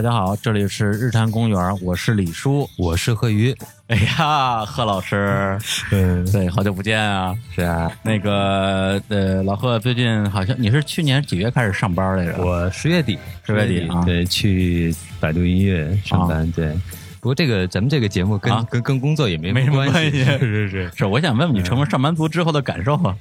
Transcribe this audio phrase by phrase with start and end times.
[0.00, 3.54] 大家好，这里是日坛公园，我是李叔，我是贺鱼。
[3.88, 5.58] 哎呀，贺老师，
[5.92, 7.36] 嗯，对，好久不见啊！
[7.54, 12.42] 是啊，那个呃，老贺最近好像你是去年几月开始上班来着？
[12.42, 16.50] 我十月底，十月底啊，对，去百度音乐上班。
[16.52, 16.72] 对，
[17.20, 20.90] 不过这个咱们这个节目跟跟跟工作也没没什么关系， 是是是。
[20.96, 23.14] 是，我想问问你成为上班族之后的感受啊。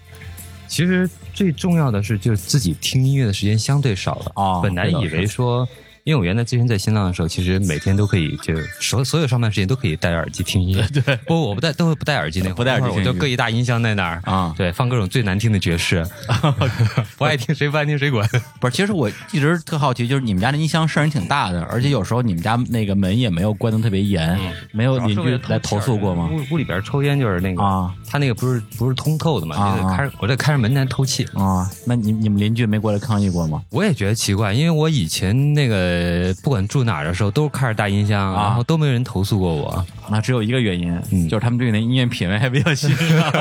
[0.70, 4.62] 其实最重要的是，就是自己听音乐的时间相对少了啊。
[4.62, 5.68] 本来以为说。
[6.10, 10.84] 因为我原来之前在新浪的时候，其实每天都可以，就所所有上班时间都可以戴着耳机听音乐。
[11.06, 16.04] 对，不，我不戴，都会不戴耳机那不戴耳机，我就各一大音箱在那儿啊，对，放各种最难听的爵士
[17.16, 18.28] 不爱听谁不爱听谁管。
[18.60, 24.36] 不是，其实我一直特好奇，就是你们家的音箱声音挺大的，而且有时候你们家那个门也没有关的特别严，
[24.72, 26.28] 没有邻居来投诉过吗？
[26.32, 31.70] 屋屋里边抽烟就是那个啊，他那个不是不是通透的嘛，你得开，我得开着门在透气啊。
[31.86, 33.62] 那你你们邻居没过来抗议过吗？
[33.70, 35.99] 我也觉得奇怪，因为我以前那个
[36.42, 36.80] 不管住。
[36.90, 39.86] 哪儿的时候都是开着大音箱，然后都没人投诉过我。
[40.10, 43.32] 那只有一个原因，就是他们对你的音乐品味还比较欣赏。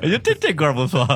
[0.00, 1.06] 我觉得这这歌不错，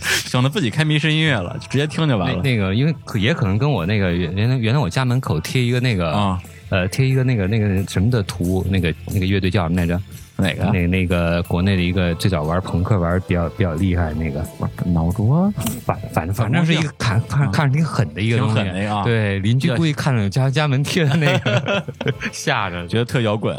[0.00, 2.42] 省得自己开迷失音乐了，直接听就完了。
[2.42, 10.00] 那个因为也可能跟我那个原来原来我家门口贴一个那个啊呃贴一个那个那个什么的图，那个那个乐队叫什么来着？
[10.36, 10.64] 哪个？
[10.72, 14.44] 那那个国内的一个最早玩朋克玩比较比较厉害那个
[14.86, 15.52] 脑浊，
[15.84, 18.62] 反反正反正是一个看看看着挺狠的一个东西，
[19.04, 21.84] 对邻居故意看着家家门贴的那个
[22.32, 23.56] 吓着，觉得特摇滚。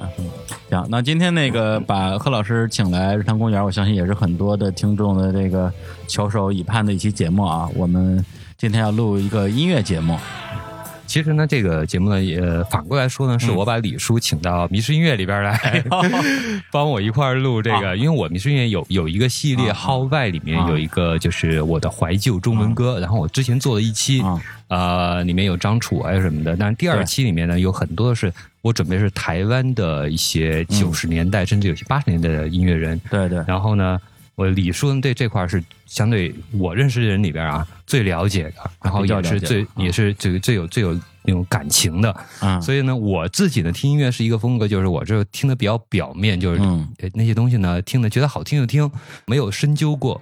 [0.69, 5.71] 行，那今天那个把贺老师请来日坛公园，我相信也是很多的听众的这个
[6.08, 7.69] 翘首以盼的一期节目啊。
[7.75, 8.23] 我们
[8.58, 10.17] 今天要录一个音乐节目。
[11.14, 15.83] 其实呢，这个节目呢，也反过来说呢，是我把李叔请到迷失音乐里边来，
[16.72, 17.95] 帮我一块儿录这个。
[17.95, 22.99] 因为我迷失音乐有有一个系列《号外》，里面有一个就是我的怀旧中文歌。
[22.99, 24.23] 然后我之前做了一期，
[24.70, 26.58] 呃，里面有张楚啊什么的。
[26.58, 28.33] 但是第二期里面呢，有很多是
[28.64, 32.99] 我准备是台湾的一些九十年代，甚至有些八十年代的音乐人。
[33.11, 33.37] 对对。
[33.45, 33.99] 然后呢？
[34.36, 42.16] 我李叔对这块是相对我认识的人里边啊最了解的，然后也是最也是这个最有最有那种感情的，
[42.61, 46.61] 所以呢，我自己呢听音乐是一个风格，就是我这听的比较表面，就是
[47.14, 48.89] 那些东西呢听的觉得好听就听，
[49.26, 50.22] 没有深究过。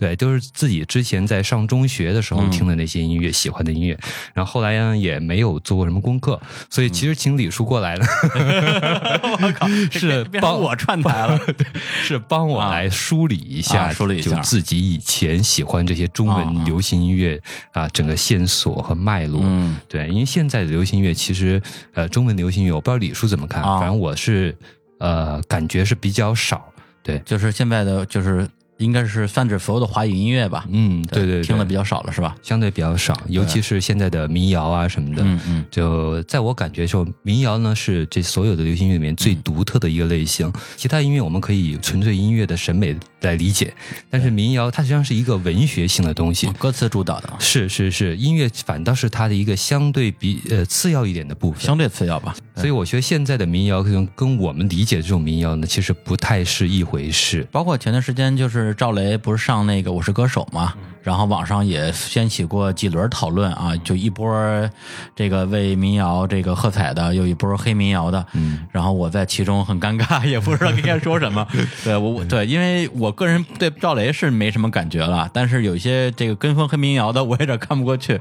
[0.00, 3.98] 对，都是自己之前在上中学的时候听的那些音乐，喜欢的音乐，
[4.32, 6.40] 然后后来呢也没有做过什么功课，
[6.70, 8.06] 所以其实请李叔过来了，
[9.42, 11.38] 我靠， 是帮我串台了，
[12.02, 17.38] 是帮我来梳理一下，梳理一下自己以前喜欢这些中文流行音乐
[17.72, 19.42] 啊，整个线索和脉络。
[19.44, 21.60] 嗯，对，因为现在的流行音乐其实
[21.92, 24.56] 呃，中文流行音乐我不知道李叔怎么看，反正我是
[24.98, 26.72] 呃感觉是比较少，
[27.02, 28.48] 对，就是现在的就是。
[28.80, 30.64] 应该是泛指所有的华语音乐吧？
[30.70, 32.34] 嗯，对对，听的比较少了是吧？
[32.42, 35.22] 相对比较少，尤其是现在的民谣啊什么的。
[35.22, 40.50] 嗯嗯，就在我感觉说，民谣呢是这所有的流行音乐里面最独特的一个类型。
[40.76, 43.72] 其他音乐我们可以纯粹音乐的审美来理解，
[44.08, 47.30] 但是民谣它实际上是一个文学性的东西，歌词主导的。
[47.38, 52.34] 是是是，音乐反倒是它的一个相对比呃次要一点的部分，相对次要吧。
[52.56, 57.46] 所以我觉得现在的民谣可能跟我们理解的这种民谣呢，其实不太是一回事。
[57.52, 59.50] 包括前段时间就是赵雷不是上。
[59.50, 60.72] 上那个我是歌手嘛，
[61.02, 64.70] 然后网上也掀起过几轮讨论啊，就一波
[65.16, 71.46] 这个为民谣这个喝彩的，又一波黑民谣的，嗯，然后我在其中很尴尬，也不知道应该说什么。
[71.84, 78.20] 对我对，因为我个人对赵雷是没什么感觉了，但是有一些这个跟风黑民谣的，我有点看不过去。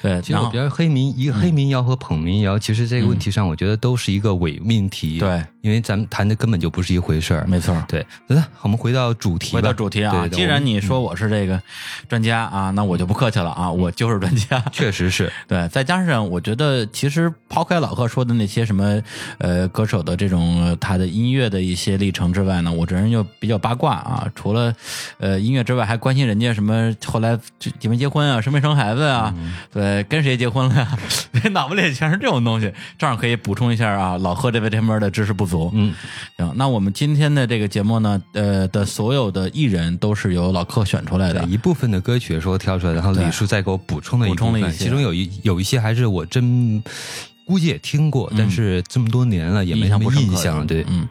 [0.00, 5.18] 对，其实我觉得黑民一个黑民谣和捧民谣，其实这个问题上，我觉得都是一个伪命题。
[5.18, 7.44] 对，因为咱们谈的根本就不是一回事儿。
[7.46, 7.76] 没错。
[7.88, 11.60] 对，来，我们回到主题，回到主题啊，既然你说我是这个
[12.12, 14.62] 专家啊，那我就不客气了啊，我就是专家。
[14.70, 19.00] 确实是对，再加上我觉得，其实抛开老贺说的那些什么
[19.38, 24.30] 呃歌手的这种他的音乐的一些历程之外呢，我这人又比较八卦啊。
[24.34, 24.74] 除了
[25.16, 27.38] 呃音乐之外，还关心人家什么后来
[27.80, 29.34] 结没结婚啊，生没生孩子啊，
[29.72, 30.98] 对，跟谁结婚了呀？
[31.52, 34.18] 脑子里全是这种东西，正好可以补充一下啊。
[34.18, 35.94] 老贺这位这边的知识不足，嗯，
[36.36, 46.82] 行，那我们今天的这个节目呢，呃的所有的艺人都是由老贺选出来的，一部分的歌曲的时候挑出来，然后李叔再给我补充了一部分，其中有一有一些还是我真
[47.46, 50.66] 估计也听过，但是这么多年了也没什么印象。
[50.66, 51.08] 对，嗯，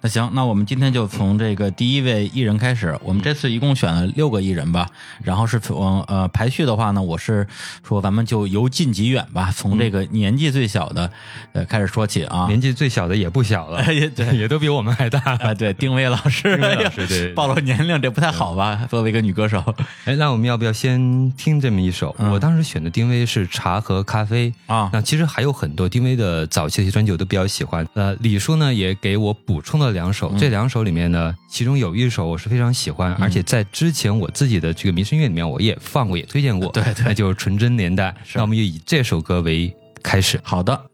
[0.00, 2.96] 那行，那我们今天就从这个第一位艺人开始。
[3.02, 4.88] 我们这次一共选了六个艺人吧，
[5.22, 7.46] 然后是从呃排序的话呢，我是
[7.86, 11.10] 说咱们就由近及远吧，从这个年纪最小的
[11.52, 12.46] 呃开始说起啊。
[12.48, 15.54] 年纪最小的也不小了，也对，也都比我们还大啊。
[15.54, 18.86] 对，丁薇老师，老师对， 暴露年龄这不太好吧？
[18.90, 19.62] 作为一个女歌手，
[20.04, 22.14] 哎，那我们要不要先听这么一首？
[22.18, 24.90] 我当时选的丁薇是《茶和咖啡》啊。
[24.92, 27.86] 那其实还有很多丁薇的早期的专辑我都比较喜欢。
[27.94, 36.72] 呃，李叔呢也给我补充了两首，这两首里面呢，其中有一首我是非常喜欢，而且在之前我自己的这个民生乐里面我也放过，也推荐过。
[36.72, 38.16] 对对，那就是《纯真年代》。
[38.34, 39.70] 那我们就以这首歌为
[40.02, 40.40] 开始。
[40.42, 40.86] 好的。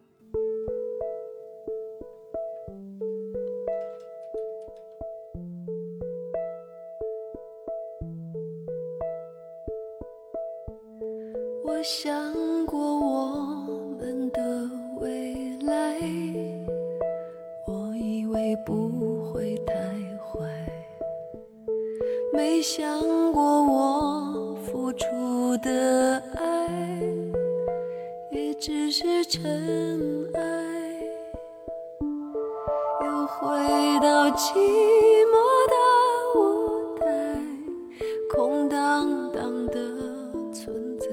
[11.64, 12.13] 我想
[18.64, 19.74] 不会太
[20.18, 20.40] 坏，
[22.32, 27.00] 没想过我付出的爱
[28.30, 30.40] 也只是尘埃，
[33.04, 33.58] 又回
[34.00, 34.54] 到寂
[35.30, 35.34] 寞
[35.68, 35.74] 的
[36.38, 37.06] 舞台，
[38.34, 39.78] 空荡荡的
[40.52, 41.06] 存在。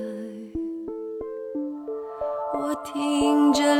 [2.53, 3.75] 我听着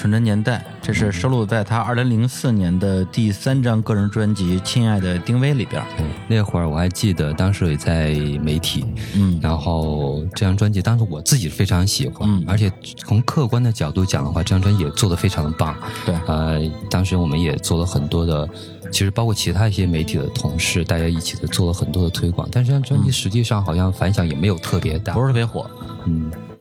[0.00, 5.84] 纯真年代》，这是收录在他二零零四年的第三张个人专辑《亲爱的丁薇》里边。
[6.26, 8.82] 那会儿我还记得，当时也在媒体，
[9.14, 15.76] 嗯，然后这张专辑当时我自己非常喜欢，嗯，而且从客观的角度讲的话，这张专辑也做的非常的棒。
[16.06, 16.58] 对，呃，
[16.88, 18.48] 当时我们也做了很多的，
[18.90, 25.79] 其实包括其他一些媒体的同事，大家一起的做了很多的推广，但是这张专辑实际上好像反响也没有特别大，不是特别火，嗯。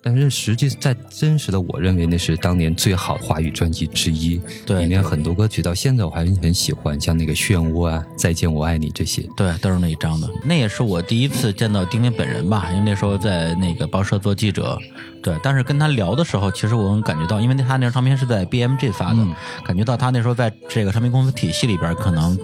[0.02, 4.40] 但是实际在真实的，我认为那是当年最好华语专辑之一。
[4.66, 9.28] 对，里面很多歌曲到现在我还很喜欢，像那个《漩涡》啊，《再见我爱你》这些。
[9.36, 10.30] 对，都是那一张的。
[10.46, 14.80] 那也是我第一次见到丁丁本人吧，因为那时候在那个报社做记者。
[15.22, 19.18] 对，但是跟他聊的时候，其实我能感觉到，因为他那张唱片是在 BMG 发的，
[19.66, 22.38] 感觉到他那时候在这个唱片公司体系里边可能。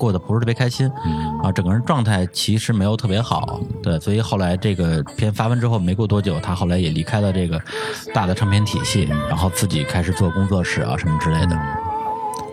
[0.00, 0.90] 过得不是特别开心，
[1.42, 7.60] 啊，整个人状态其实没有特别好，对，所以后来这个片发完之后没过多久，他后来也离开了这个
[8.14, 11.58] 大的唱片体系，然后自己开始做工作室啊什么之类的。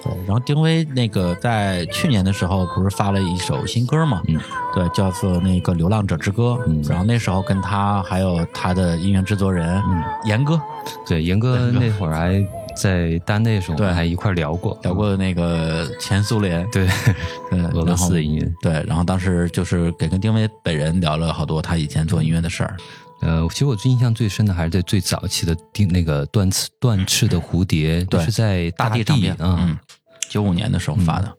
[0.04, 4.38] 对，然后丁薇那个在去年的时候不是发了一首新歌嘛，嗯，
[4.76, 9.82] 对，叫做那个《流浪者之歌》，嗯，然后那时候跟他还有他的音乐制作人
[10.26, 10.62] 严哥，
[11.06, 12.46] 对，严哥那会儿还。
[12.78, 16.88] 在丹内时候，对，还一块聊过，聊过那个前苏联，对，
[17.52, 22.78] 嗯，俄罗斯的音乐，对，然后当时就是给跟丁薇本人聊了好多他以前做音乐的事儿。
[23.22, 29.78] 呃，其实我最印象最深的还是在最早期的丁那个断翅断翅的蝴蝶，对，是在大地地嗯，
[30.30, 31.34] 九五年的时候发的。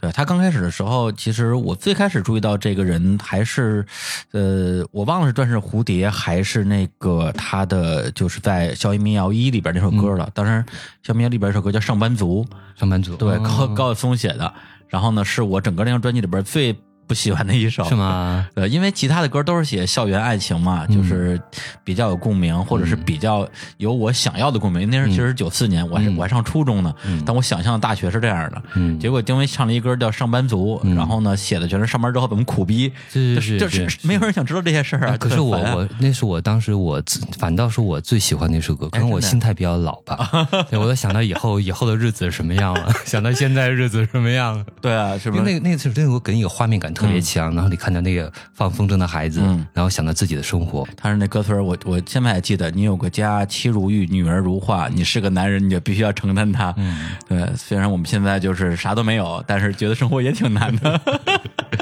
[0.00, 3.84] 对他刚开始的时候，其实我最开始注意到这个人还是，
[4.32, 10.30] 呃，我忘了是《钻石蝴蝶》还是那个他的就是在《校园民谣一》里边那首歌了。
[10.34, 10.62] 当然，
[11.02, 12.46] 《校园民谣》里边一首歌叫《上班族》，
[12.80, 14.52] 上班族对高高晓松写的。
[14.88, 16.76] 然后呢，是我整个那张专辑里边最。
[17.08, 18.46] 不喜欢的一首是吗？
[18.54, 21.40] 呃，因为其他的歌都是写校园爱情嘛，就是
[21.82, 23.48] 比较有共鸣，或者是比较
[23.78, 24.88] 有我想要的共鸣。
[24.90, 28.62] 那是其实九四年，我还我还上初中呢，但我想象的大学是这样的。
[29.00, 35.16] 结果丁薇唱了一歌叫《上班族》，然后呢写的全是上班之后怎么苦逼，就是就是没有人想知道这些事儿啊。
[35.16, 37.02] 可是我我那是我当时我
[37.38, 40.46] 反倒是我最喜欢那首歌，可能我心态比较老吧。
[40.72, 44.62] 我都想到以后以后的日子是什么样了， 想到现在日子什么样。
[44.82, 45.42] 对啊，是不是？
[45.42, 46.92] 那那次那个给你一个画面感。
[46.98, 49.40] 特别强，然后你看到那个放风筝的孩子，
[49.72, 50.86] 然后想到自己的生活。
[50.96, 52.68] 他是那歌词我我现在还记得。
[52.72, 54.88] 你有个家，妻如玉，女儿如画。
[54.88, 56.74] 你是个男人，你就必须要承担它。
[56.76, 57.46] 嗯，对。
[57.56, 61.00] 虽然我们现在就是啥都没有，但是觉得生活也挺难的。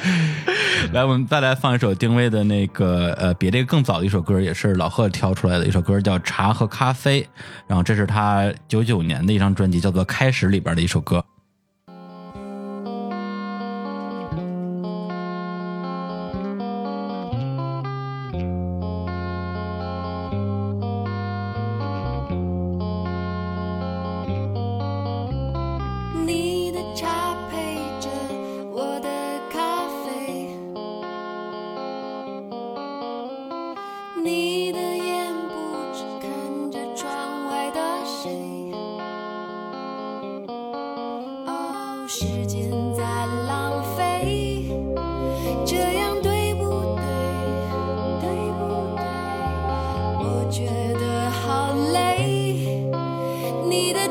[0.93, 7.23] 来，我们再来放一首丁薇的那个呃，比这个更早的一首歌，也是老贺挑出来的一首歌，叫《茶和咖啡》。
[7.67, 11.25] 然后这是他九九年的一张专辑，叫做《开始》里边的一首歌。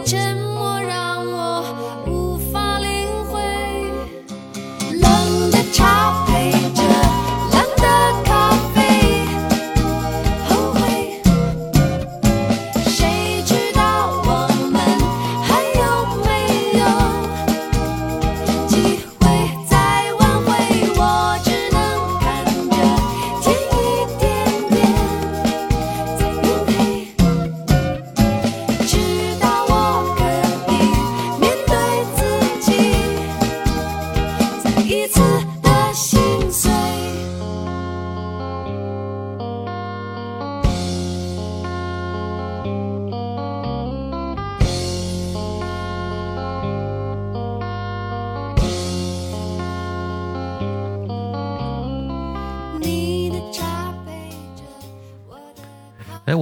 [0.06, 0.35] Jim.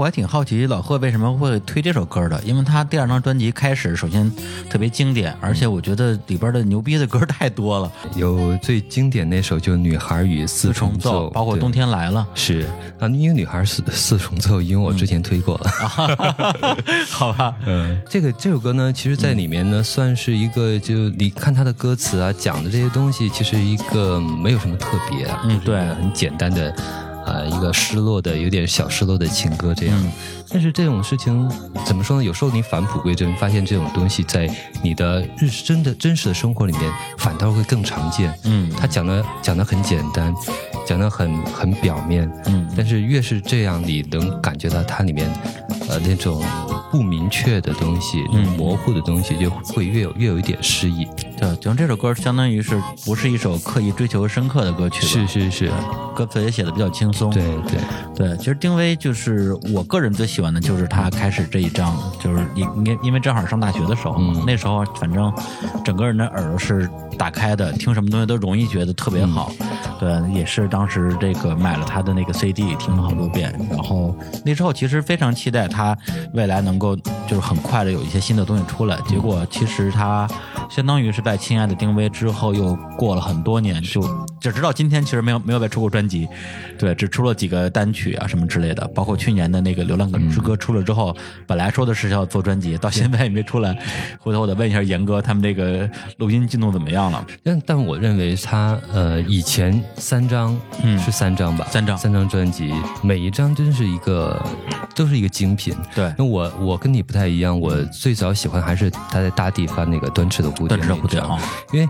[0.03, 4.29] 我还挺好奇老贺为什么会推这首歌的，因为他第二张专辑开始首先
[4.69, 7.89] 特别经典，而且我觉得里边的牛逼的歌太多了。
[8.17, 12.27] 有最经典那首就《女孩与四重奏》，包括《冬天来了》。
[12.37, 12.67] 是
[12.99, 15.69] 啊，因为《女孩四四重奏》，因为我之前推过了。
[17.09, 26.75] 好吧， 嗯，这个这首歌呢，其实在里面呢，算是一个就你看它的歌词啊，讲的这些东西，其实一个没有什么特别，嗯，对，很简单的。
[27.25, 30.11] 啊，一个失落的、有点小失落的情歌，这样。
[30.49, 31.49] 但是这种事情
[31.85, 32.23] 怎么说呢？
[32.23, 34.47] 有时候你返璞归真，发现这种东西在
[34.83, 38.33] 你的日真的真实的生活里面，反倒会更常见。
[38.43, 40.33] 嗯，他讲的讲的很简单，
[40.85, 42.29] 讲的很很表面。
[42.45, 45.27] 嗯，但是越是这样，你能感觉到它里面
[45.89, 46.43] 呃那种
[46.91, 51.07] 不明确的东西、嗯模糊的东西，就会越有越有一点诗意。
[51.37, 55.01] 对，就这首歌相当于是不是一首刻意追求深刻的歌曲？
[55.05, 55.71] 是是是，
[56.15, 57.29] 歌词也写的比较轻松。
[57.31, 57.79] 对对
[58.15, 65.33] 对，其实丁薇就是我个人最喜欢的就是他开始这一章，就是因因因为正好上大学的时候，那时候反正
[65.83, 69.51] 整个人的耳朵是打开的，听什么东西都容易觉得特别好。
[69.99, 73.53] 对，也是当时这个买了他的那个 CD，听了好多遍。
[73.69, 75.97] 然后那时候其实非常期待他
[76.33, 76.95] 未来能够
[77.27, 78.97] 就是很快的有一些新的东西出来。
[79.07, 80.27] 结果其实他
[80.69, 84.01] 相当于是在《亲爱的丁薇》之后又过了很多年，就
[84.43, 86.27] 就直到今天其实没有没有再出过专辑，
[86.77, 88.85] 对，只出了几个单曲啊什么之类的。
[88.89, 91.15] 包括去年的那个《流浪之歌》出了之后，
[91.47, 93.73] 本来说的是要做专辑，到现在也没出来。
[94.19, 97.25] 回头我得问一下严哥，他们这个录音进度怎么样了？
[97.41, 99.81] 但但我认为他呃以前。
[99.95, 101.65] 三张，嗯，是三张吧？
[101.71, 104.37] 三张，三张专辑，每一张真是一个，
[104.93, 105.73] 都是一个精品。
[105.95, 111.39] 对，那我我跟你不太一样，我最早喜欢还是他在大地发那个端翅的蝴蝶，端翅蝴蝶啊，
[111.71, 111.87] 因为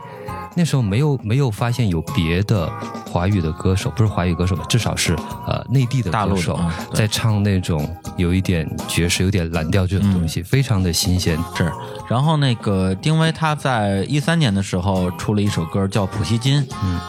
[0.55, 2.69] 那时候没有没有发现有别的
[3.09, 5.15] 华语的歌手，不是华语歌手吧，至少是
[5.47, 6.59] 呃内地的歌手
[6.93, 11.37] 在唱那种有一点爵士、有点蓝调这种东西，非常的新鲜。
[11.55, 11.71] 是，
[12.07, 16.61] 然后那个丁薇他在一三年的时候出了一首歌叫《普希金》，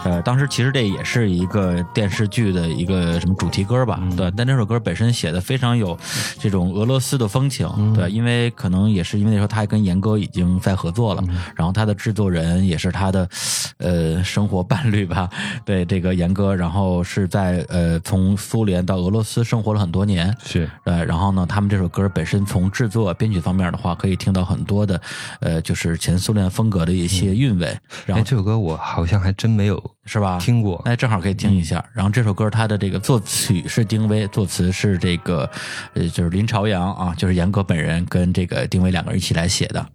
[0.03, 4.01] 呃，当时其实这也是一个电视剧的一个什么主题歌吧？
[4.17, 5.97] 对，但这首歌本身写的非常有
[6.39, 11.23] 这种俄罗斯的风情，对，因为可能也是因为那时候他还跟严歌已经在合作了，
[11.55, 13.27] 然后他的制作人也是他的。
[13.77, 15.29] 呃，生活伴侣吧，
[15.65, 24.99] 对这个严哥，然后是在呃从苏联到俄罗斯生活了很多年，是呃，然后呢，他们这首歌本身从制作编曲方面的话，可以听到很多的
[25.41, 27.77] 呃，就是前苏联风格的一些韵味。
[28.05, 30.37] 然后这首歌我好像还真没有是吧？
[30.39, 31.83] 听过，哎，正好可以听一下。
[31.93, 35.49] 然后这首歌它的这个作曲是丁薇，作词是这个
[35.93, 39.85] 呃就是林朝阳啊，就是严哥本人跟这个丁薇两个人一起来写的。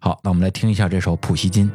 [0.00, 1.68] 好，那我们来听一下这首《普希金》。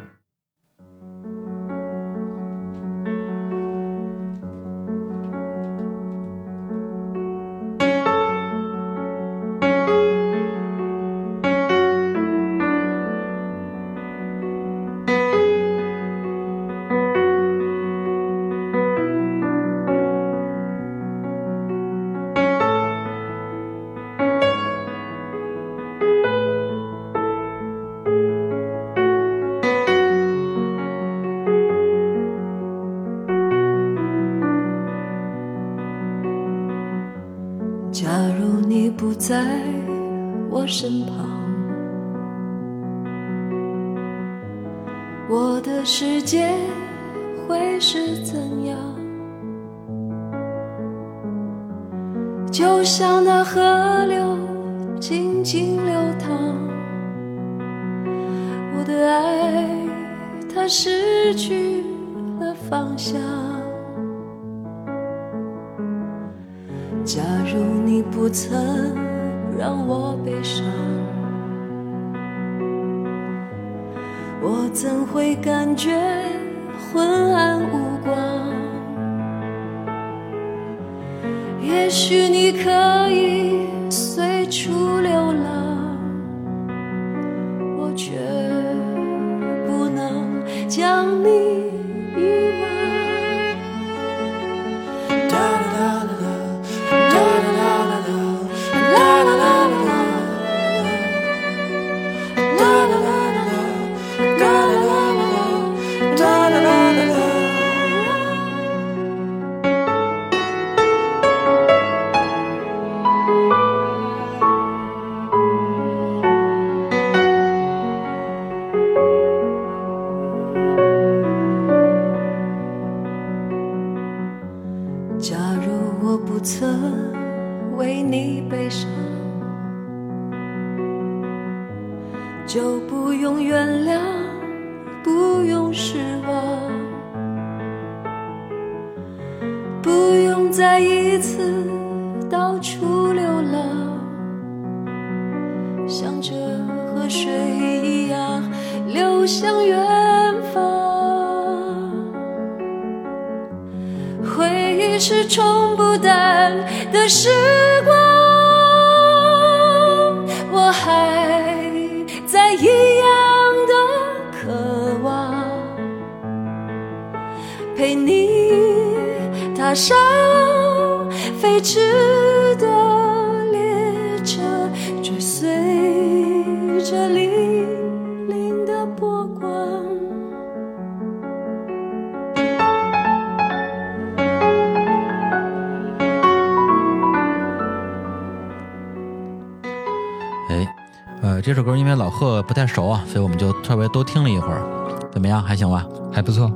[192.56, 194.63] 太熟啊，所以我们就特别多听了一会儿，
[195.12, 195.44] 怎么样？
[195.44, 195.86] 还行吧？
[196.12, 196.52] 还不错。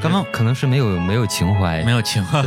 [0.00, 2.42] 刚刚可能是没有没有情怀，没有情怀。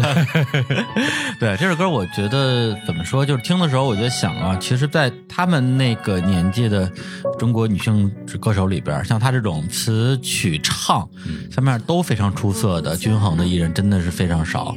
[1.40, 3.26] 对这首歌，我觉得怎么说？
[3.26, 6.90] 就是听的时候，我就想啊，其实，在他们那个年纪的
[7.38, 8.10] 中国女性
[8.40, 11.08] 歌手里边，像她这种词曲唱
[11.52, 14.76] 方面都非常出色的、均衡的艺人，真的是非常少。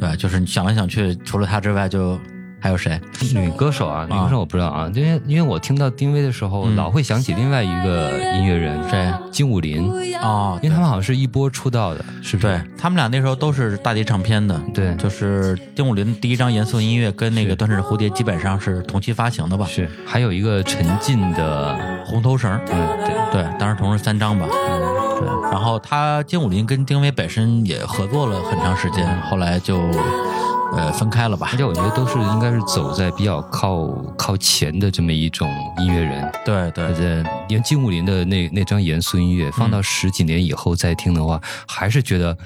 [0.00, 2.18] 对，就是你想来想去，除了她之外，就。
[2.66, 3.00] 还有谁？
[3.32, 9.08] 女歌手啊，女歌手我不知道啊，因为因为我听到丁薇的时候，老会想起另外一个音乐人，谁？
[9.30, 9.88] 金武林
[10.20, 12.48] 啊，因为他们好像是一波出道的，是不是？
[12.48, 19.64] 对他们俩那时候都是大碟唱片的，对，就是金武林第一张严肃音乐跟那个断翅蝴蝶基本上是同期发行的吧？
[19.66, 22.88] 是，还有一个陈进的红头绳，嗯，
[23.30, 25.50] 对对，当时同时三张吧，嗯，对。
[25.52, 29.88] 然后他金武林跟丁薇本身也合作了很长时间，后来就。
[30.74, 31.48] 呃，分开了吧？
[31.52, 35.48] 而且我觉得都是应该是走在比较靠靠前的这么一种
[35.78, 36.32] 音乐人。
[36.44, 42.36] 对对，对，因为金武林的那那张严肃音乐，放到十几年以后再听的话，还是觉得。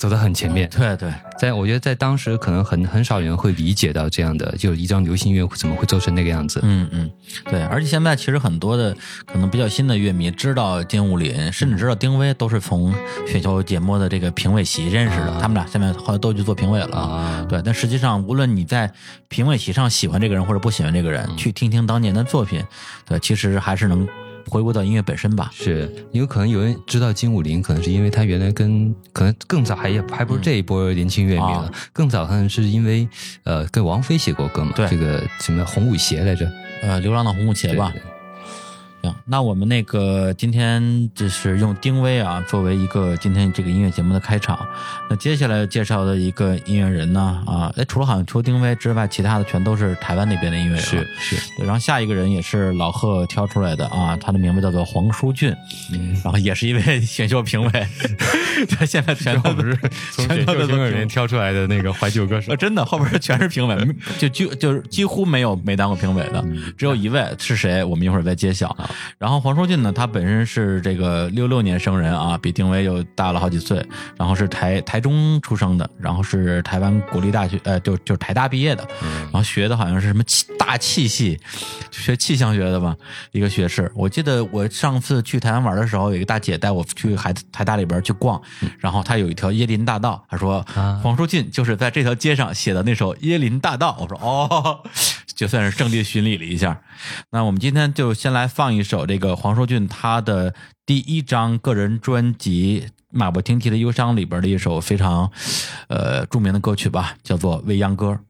[0.00, 6.58] 走得很前面，对对，在我觉得在当时可能很很少人会理解到这样的，就一张流行乐怎么会做成那个样子？
[6.62, 7.10] 嗯嗯，
[7.50, 12.94] 对，而且现在其实很多的可能比较新的乐迷知道金武林，甚至知道丁薇，都是从
[13.28, 15.38] 选秀节目的这个评委席认识的。
[15.38, 17.46] 他们俩现在后来都去做评委了啊。
[17.46, 18.90] 对，但实际上无论你在
[19.28, 22.64] 评委席上喜欢这个人或者不喜欢这个人，去听听当年的作品，
[23.06, 24.08] 对，其实还是能。
[24.50, 33.08] 回归到音乐本身吧，是因为可能有人知道金武林，可能是因为他原来跟可能更早还还不是这一波年轻乐迷了，更早可能是因为
[33.44, 36.50] 呃跟王菲写过歌嘛，这个什么红舞鞋来着，
[36.82, 37.92] 呃流浪的红舞鞋吧。
[39.02, 44.66] 行，那我们那个今天就是用丁薇啊作为一个今天这个音乐节目的开场。
[45.08, 50.80] 那接下来介绍的一个音乐人呢，啊，哎，除了好像除了丁薇之外，其他的全都是台湾那边的音乐人。
[50.80, 51.36] 是是。
[51.62, 55.54] 然后下一个人也是老贺挑出来的啊，他的名字叫做黄舒骏，
[56.22, 57.86] 然后也是一位选秀评委。
[58.68, 59.74] 他现在全都是
[60.12, 62.54] 从选秀评委里面挑出来的那个怀旧歌手。
[62.56, 63.76] 真的，后边全是评委，
[64.18, 66.44] 就就就是几乎没有没当过评委的，
[66.76, 67.82] 只有一位是谁？
[67.82, 68.76] 我们一会儿再揭晓。
[69.18, 73.84] 然后黄舒骏呢，他本身是这个六六年生人啊，比丁薇又大了好几岁。
[74.16, 78.86] 然后是台台中出生的，然后是台湾国立大学，呃，就就是台大毕业的。
[79.00, 81.38] 然后学的好像是什么气大气系，
[81.90, 82.94] 学气象学的吧，
[83.32, 83.90] 一个学士。
[83.94, 88.40] 我记得我上次去台湾玩的时候，有一个大姐带我去海台大里边去逛，
[88.78, 90.64] 然后她有一条椰林大道，她说
[91.02, 93.96] 黄舒骏就是在这条街上写的那首《椰林大道》。
[94.02, 94.80] 我说哦。
[95.40, 96.82] 就算是正地巡礼了一下，
[97.30, 105.32] 那我们今天就先来放一首这个黄舒俊他的第一张个人专辑《马不停蹄的忧伤》里边的一首非常，
[105.88, 108.20] 呃著名的歌曲吧，叫做《未央歌》。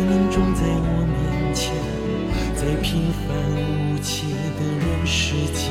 [0.00, 1.74] 只能种在我面前
[2.56, 3.36] 在平凡
[3.92, 5.68] 无奇的人世间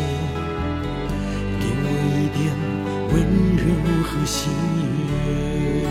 [1.60, 2.40] 给我一点
[3.12, 3.18] 温
[3.58, 3.64] 柔
[4.04, 5.90] 和喜悦。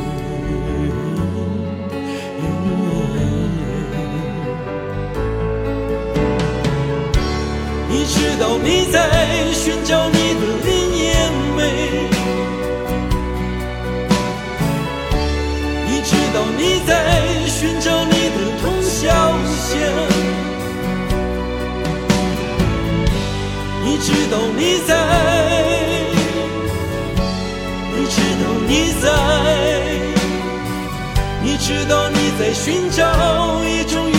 [7.91, 8.97] 你知道你在
[9.53, 10.97] 寻找你的林一
[11.57, 11.59] 面
[15.89, 16.93] 你知道你在
[17.49, 17.98] 寻找
[24.11, 24.97] 你知道你在，
[27.95, 28.71] 你知道你
[29.03, 29.07] 在，
[31.43, 34.18] 你知道你在寻找一种。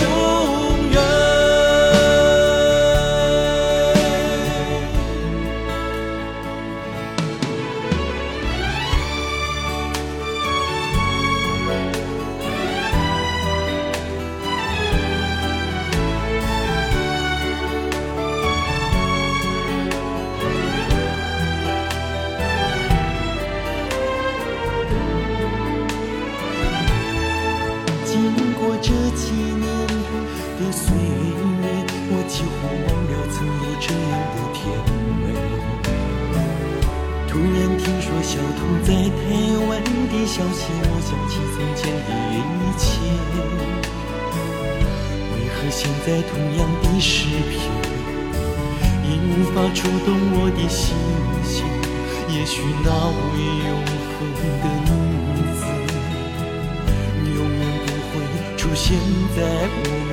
[38.90, 38.98] 在台
[39.70, 42.36] 湾的消息，我想起从前的一
[42.76, 42.82] 切。
[45.30, 47.54] 为何现在同样的诗篇，
[49.06, 50.98] 已无法触动我的心
[51.46, 51.62] 弦？
[52.34, 52.90] 也许那
[53.30, 53.38] 位
[53.70, 53.78] 永
[54.10, 54.90] 恒的名
[55.54, 55.62] 字，
[57.30, 58.12] 永远不会
[58.58, 58.98] 出现
[59.38, 59.38] 在
[59.86, 60.12] 我面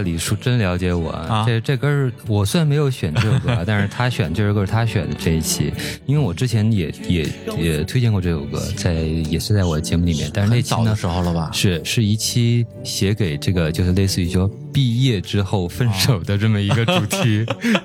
[0.00, 5.72] 李叔真了解我啊，这这歌我虽然没有选这首歌，但是他选这首歌是他选的这一期，
[6.06, 7.26] 因为我之前也也
[7.58, 17.44] 也推荐过这首歌，在也是在我的节目里面，但是那期呢时候了吧，是是一期写给这个就是类似于说毕业之后分手的这么一个主题，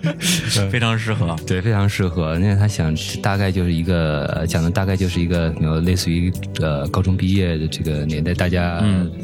[0.72, 5.50] 非常适合，对，非常适合，因为他想大概就是一个讲的大概就是一个
[5.82, 8.84] 类似于呃高中毕业的这个年代，大家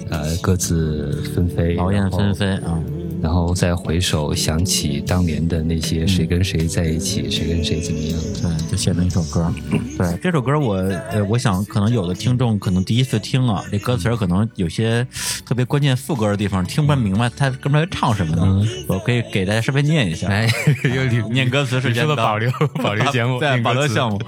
[0.10, 2.80] 呃各自纷飞，劳燕分飞啊。
[3.24, 8.20] 然后再回首想起当年的那些谁跟谁在一起，谁跟谁怎么样？
[8.42, 9.50] 对，就写了一首歌。
[9.98, 15.08] 对，这首歌我呃，我想可能有的听众可能第一次听啊，这歌词可能有些
[15.46, 18.68] 特别关键副歌的地方听不明白，他根本在唱什么呢？
[18.90, 20.28] 我可以给大家稍微念一下。
[20.28, 20.46] 哎，
[21.32, 22.52] 念歌词时间的保留
[22.84, 24.20] 保留节目，在保留项目。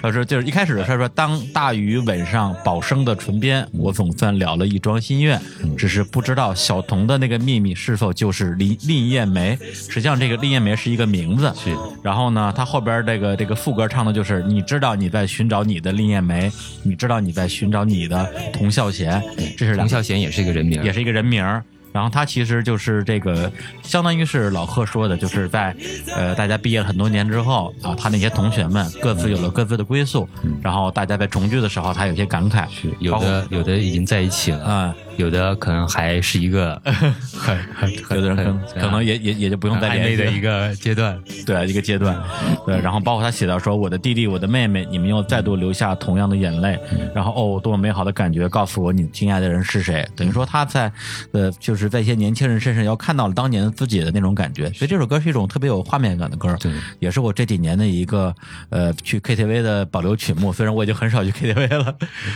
[0.00, 5.40] 他说就是一开始他说当大雨吻上宝生的唇边，我总算了了一桩心愿，
[5.76, 8.43] 只是不知道小童的那个秘密是否就是。
[8.44, 11.52] 是林林艳梅，实际上这个林艳梅是一个名字。
[11.56, 16.50] 是，然后呢，他后边这个这个副歌唱的就是，你知道你在寻找你的林艳梅，
[16.82, 19.22] 你知道你在寻找你的童孝贤，
[19.56, 21.44] 这是童孝贤也是一个人名，也是一个人名。
[21.92, 23.48] 然后他其实就是这个，
[23.84, 25.72] 相当于是老贺说的，就是在
[26.12, 30.28] 呃大家毕业了很多年之后啊，他那些同学们各自有了各自的归宿，
[30.60, 32.66] 然后大家在重聚的时候，他有些感慨，
[32.98, 34.96] 有的有的已经在一起了啊。
[35.16, 42.20] 有的可能还是一个 很很，有的人可能可能也也也就不用再联系的一个阶段，对一个阶段，
[42.66, 42.78] 对。
[42.80, 46.78] 然后包括他写到说：“我的弟弟，我的妹妹，你们又再度流下同样的眼泪。”
[47.14, 48.48] 然后哦，多么美好的感觉！
[48.48, 50.06] 告诉我你亲爱的人是谁？
[50.16, 50.90] 等于说他在
[51.32, 54.68] 呃，就是在一些年轻人身上要看到了当年自己的那种感觉。
[54.72, 58.34] 所以这首歌是一种特别有画面感的歌，对，也是我这几年的一个
[58.70, 60.52] 呃去 KTV 的保留曲目。
[60.52, 61.94] 虽然我已经很少去 KTV 了，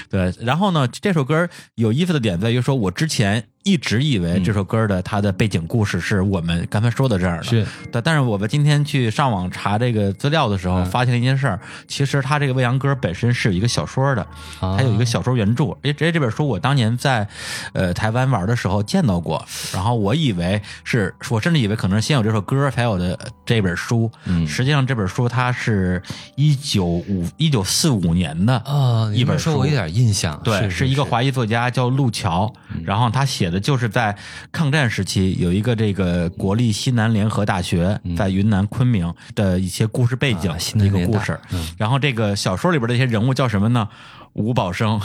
[0.09, 0.33] 对。
[0.41, 2.62] 然后呢，这首歌有意思的点在于。
[2.68, 3.48] 说我之前。
[3.64, 7.66] 一直以为这首歌的它的背景故事是我们刚才说的这样的，是。
[7.92, 14.27] 但但是我们今天去上网查这个资料的时候，发现了一件事儿，其实它这个未央歌本身是有一个小说的，
[14.59, 15.77] 它有一个小说原著。
[15.83, 17.29] 哎，这这本书我当年在
[17.75, 19.44] 呃台湾玩的时候见到过，
[19.75, 24.11] 然后我以为是，我甚至以为可能先有这首歌才有的这本书，
[24.47, 26.03] 实际上这本书它是
[26.37, 32.51] 一九五一九四五年的啊一本书，我有点印象，对，是一个华裔作家叫陆桥，
[32.83, 33.58] 然后他写的。
[33.61, 34.16] 就是在
[34.53, 41.38] 抗战时期，有一个这个国立西南联合大学在云南昆明的一些故事背景，一个故事。
[41.77, 43.88] 然后这个小说里边的一些人物叫什么呢？
[44.35, 45.01] 吴宝生、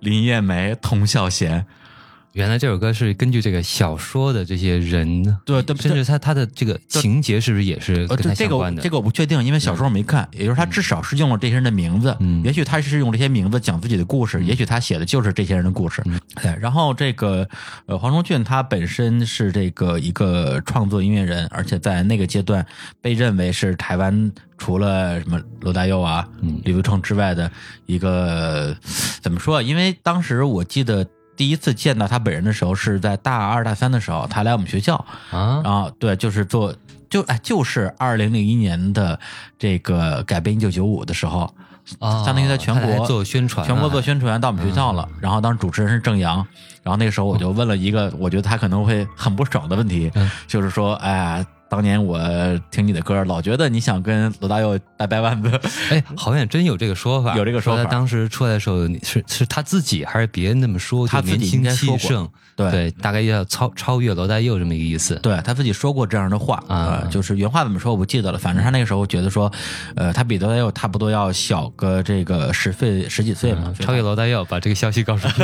[0.00, 1.66] 林艳梅、童孝贤。
[2.34, 8.80] 原来这首歌是根据这个小说的这些人，对，对甚至他他的这个情节是不是也是跟他相关的？
[8.82, 10.28] 这个我不确定，因为小说我没看。
[10.32, 16.02] 也就是他至少是用了这些人的名字，嗯，也许他是用这些名字讲自己的故事，也许他写的就是这些人的故事。
[16.42, 17.48] 对，然后这个
[17.86, 22.64] 呃黄忠俊他本身是这个一个创作音乐人，而且在那个阶段
[23.00, 26.28] 被认为是台湾除了什么罗大佑啊、
[26.62, 27.50] 李维成之外的
[27.86, 28.76] 一个
[29.22, 29.60] 怎么说？
[29.60, 31.04] 因为当时我记得。
[31.38, 34.96] 第一次见到他本人的时候是在大二大三的时候，他来我们学校
[35.30, 36.74] 啊，然后对，就是做
[37.08, 39.18] 就哎，就是二零零一年的
[39.56, 41.54] 这个改编一九九五的时候，
[42.00, 45.08] 相当于在全国做宣传，全国做宣传到我们学校了。
[45.20, 46.44] 然后当时主持人是郑阳，
[46.82, 50.10] 然后那个时候我就问了一个我觉得他可能会很不爽的问题，
[50.48, 51.46] 就是说，哎呀。
[51.68, 52.18] 当年我
[52.70, 55.60] 听你的歌，老觉得你想跟罗大佑掰掰腕子。
[55.90, 57.84] 哎，好像真有这个说法，有这个说法。
[57.84, 61.06] 当时出来的时候，是是他自己还是别人那么说？
[61.06, 62.32] 他自己应该说过。
[62.56, 65.14] 对，大概要超超越罗大佑这么一个意思。
[65.22, 68.38] 对他自己说过这样的话啊，就是原话怎么说我不记得了。
[68.38, 69.52] 反正他那个时候觉得说，
[69.94, 73.72] 呃，他比罗大佑差不多要小个这个十岁十几岁嘛。
[73.78, 75.28] 超越罗大佑，把这个消息告诉。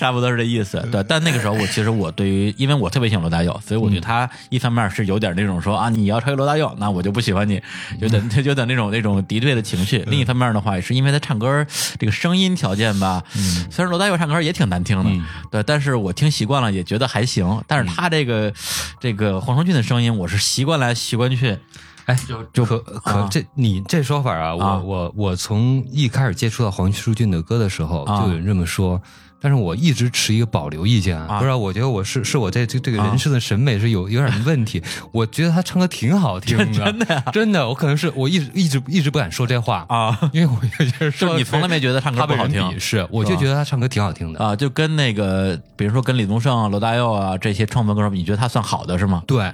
[0.00, 1.02] 差不多是这意思，对。
[1.04, 7.60] 但那个时候，我其实我对于，因为我特别喜欢罗大佑，所以我觉得他一方面是有点那种说啊，你要超越罗大佑，那我就不喜欢你，
[8.00, 9.98] 有点 有点那种那种敌对的情绪。
[10.06, 11.66] 另一方面的话，也是因为他唱歌
[11.98, 13.22] 这个声音条件吧，
[13.70, 17.62] 虽然罗大佑唱歌也挺难听的，对，但是我听习惯了，也觉得还行。
[17.66, 18.50] 但是他这个
[18.98, 21.58] 这个黄承俊的声音，我是习惯来习惯去。
[22.06, 29.00] 哎，就就可可这你这说法啊，我我我从一开始接触到黄舒骏的歌的时候，就有人这么说。
[29.40, 34.82] 但是我一直持一个保留意见啊，不知道我觉得我是是我在这这个人生的审美是有有点问题。
[35.12, 49.22] 我觉得他唱歌挺好听的，真的，真的，我可能是我一直一直一直不敢说这话啊，因为我觉得说你从来没觉得唱歌不好听，是，我就觉得他唱歌挺好听的啊，就跟那个比如说跟李宗盛、罗大佑啊这些创作歌手，你觉得他算好的是吗？
[49.26, 49.50] 对。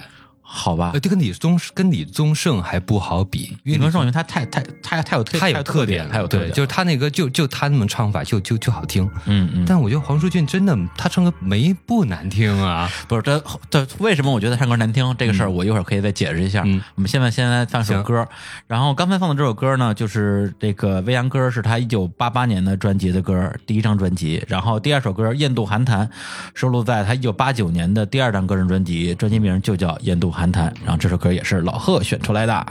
[0.48, 3.56] 好吧，这跟李宗跟李宗盛还不好比。
[3.64, 9.10] 因为李宗盛因为他太太太太有太有特点，太有特点，就是他那个就就他那么唱法就就就好听。
[9.24, 9.64] 嗯嗯。
[9.66, 12.88] 但我觉得黄舒骏真的他唱歌没不难听啊。
[13.08, 16.64] 不是这这为什么我觉得唱歌难听这个事儿，我一会儿可以再解释一下。
[16.94, 18.26] 我们现在先来放首歌，
[18.68, 24.42] 然后刚才放的这首歌呢，就是这个《未央歌》是他一九八八年的专辑的歌，第一张专辑。
[24.46, 26.06] 然后第二首歌《雁渡寒潭》
[26.54, 30.70] 收录在他一九八九年的第二张个人专辑，专辑名就叫《雁渡寒潭》。
[30.84, 31.16] 然后这首。
[31.16, 32.66] 歌也是老贺选出来的。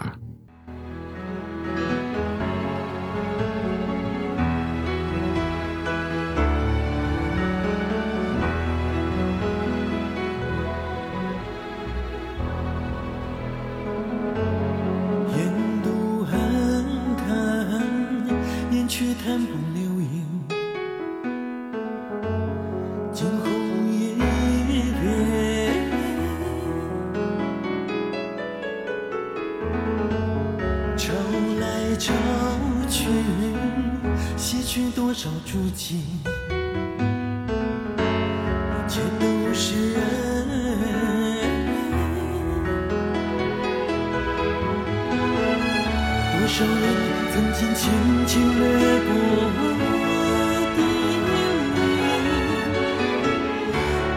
[34.76, 36.28] 是多少足迹，一
[38.90, 40.02] 切都是人。
[46.34, 46.84] 多少人
[47.32, 47.84] 曾经轻
[48.28, 48.64] 轻掠
[49.06, 49.10] 过
[49.48, 49.64] 我
[50.76, 50.78] 的。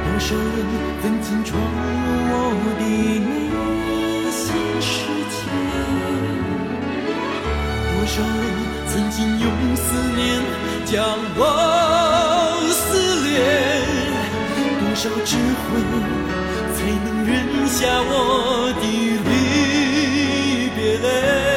[0.03, 0.59] 多少人
[1.01, 1.63] 曾经闯入
[2.33, 2.35] 我
[2.81, 2.83] 的
[3.21, 3.31] 内
[4.33, 4.43] 心
[4.81, 4.91] 世
[5.31, 5.37] 界。
[7.95, 8.68] 多少人。
[8.91, 9.47] 曾经用
[9.77, 9.83] 思
[10.17, 10.43] 念
[10.87, 10.97] 将
[11.37, 11.41] 我
[12.73, 12.81] 撕
[13.27, 13.31] 裂，
[14.81, 15.67] 多少智慧
[16.75, 17.29] 才能忍
[17.69, 18.11] 下我
[18.81, 18.83] 的
[19.25, 19.29] 离
[20.75, 21.48] 别泪。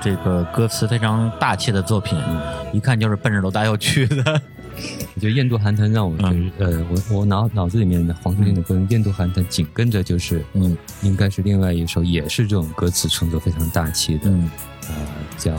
[0.00, 2.18] 这个歌词非常大气的作品，
[2.72, 4.40] 一看就是奔着罗大佑去的。
[5.14, 6.24] 我觉得雁渡寒潭让我觉
[6.58, 14.30] 得，呃，我我脑脑子里面的黄舒骏的歌，雁渡寒潭紧跟着就是，嗯，应该是另外一首，也是这种歌词创作非常大气的，
[14.88, 14.94] 呃，
[15.36, 15.54] 叫，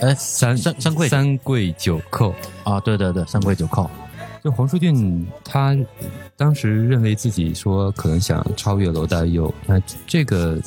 [0.00, 3.88] 哎，三三三跪三跪九叩啊，对对对，三跪九叩。
[4.42, 5.76] 就黄舒骏他
[6.36, 10.60] 当时认为自己说可能想超越罗大佑，那这个。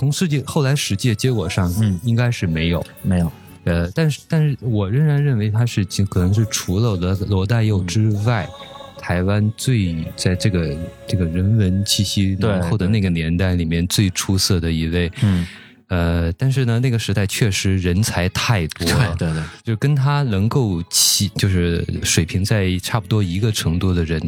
[0.00, 2.82] 从世界后来实际结果上，嗯，应该是没有。
[3.02, 3.30] 没有，
[3.64, 8.48] 呃，但是但是我仍然认为他是可能是除了罗罗大佑之外，
[8.98, 10.74] 台湾最在这个
[11.06, 15.46] 这个人文气息浓厚的那个年代里面最出色的一位，嗯。
[15.90, 24.22] 呃，但是呢，那个时代确实人才太多了，对对对， 就跟他能够齐，就是水平在差不多一个程度的人，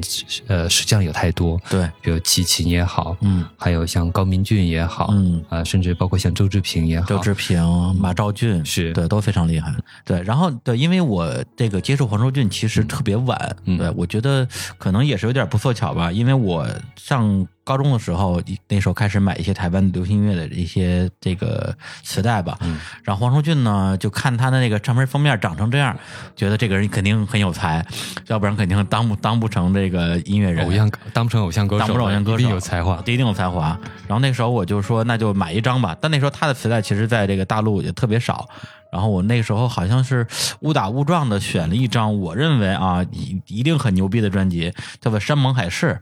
[0.48, 7.62] 呃，实际上有太多，对，比如齐秦也好，嗯，还有像高明俊也好，嗯啊，甚至包括像周志平也好，周志平、
[7.94, 9.72] 马兆俊是对，都非常厉害，
[10.04, 14.44] 对，然后对，因为我这个接触黄州俊其实特别晚，对我觉得
[14.78, 17.46] 可能也是有点不凑巧吧，因为我上。
[17.64, 22.58] 高中的时候，那时候开始买一些台湾流行音乐的一些这个磁带吧。
[22.62, 22.78] 嗯。
[23.04, 25.96] 然后黄舒骏呢，就看他的那个唱片封面长成这样，
[26.34, 27.84] 觉得这个人肯定很有才，
[28.26, 33.78] 要不然肯定当不当不成这个音乐人，偶像当不成偶像歌手，当不成偶像歌手，一定有才华，一定有才华。
[34.08, 35.96] 然后那时候我就说，那就买一张吧。
[36.00, 38.48] 但那时候他的磁带其实在这个大陆也特别少。
[38.92, 40.26] 然后我那个时候好像是
[40.60, 45.98] 误打误撞的选了一张我认为啊一一定很牛逼的专辑，叫做《山盟海誓》，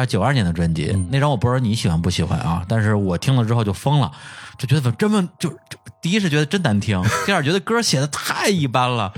[0.00, 0.96] 是九二年的专辑。
[1.10, 4.10] 那张我不知道你喜欢不喜欢啊，但是我听了之后就疯了。
[4.56, 5.56] 就觉得怎么这么就
[6.02, 9.12] 第一是觉得真难听， 第二觉得歌写的太一般了，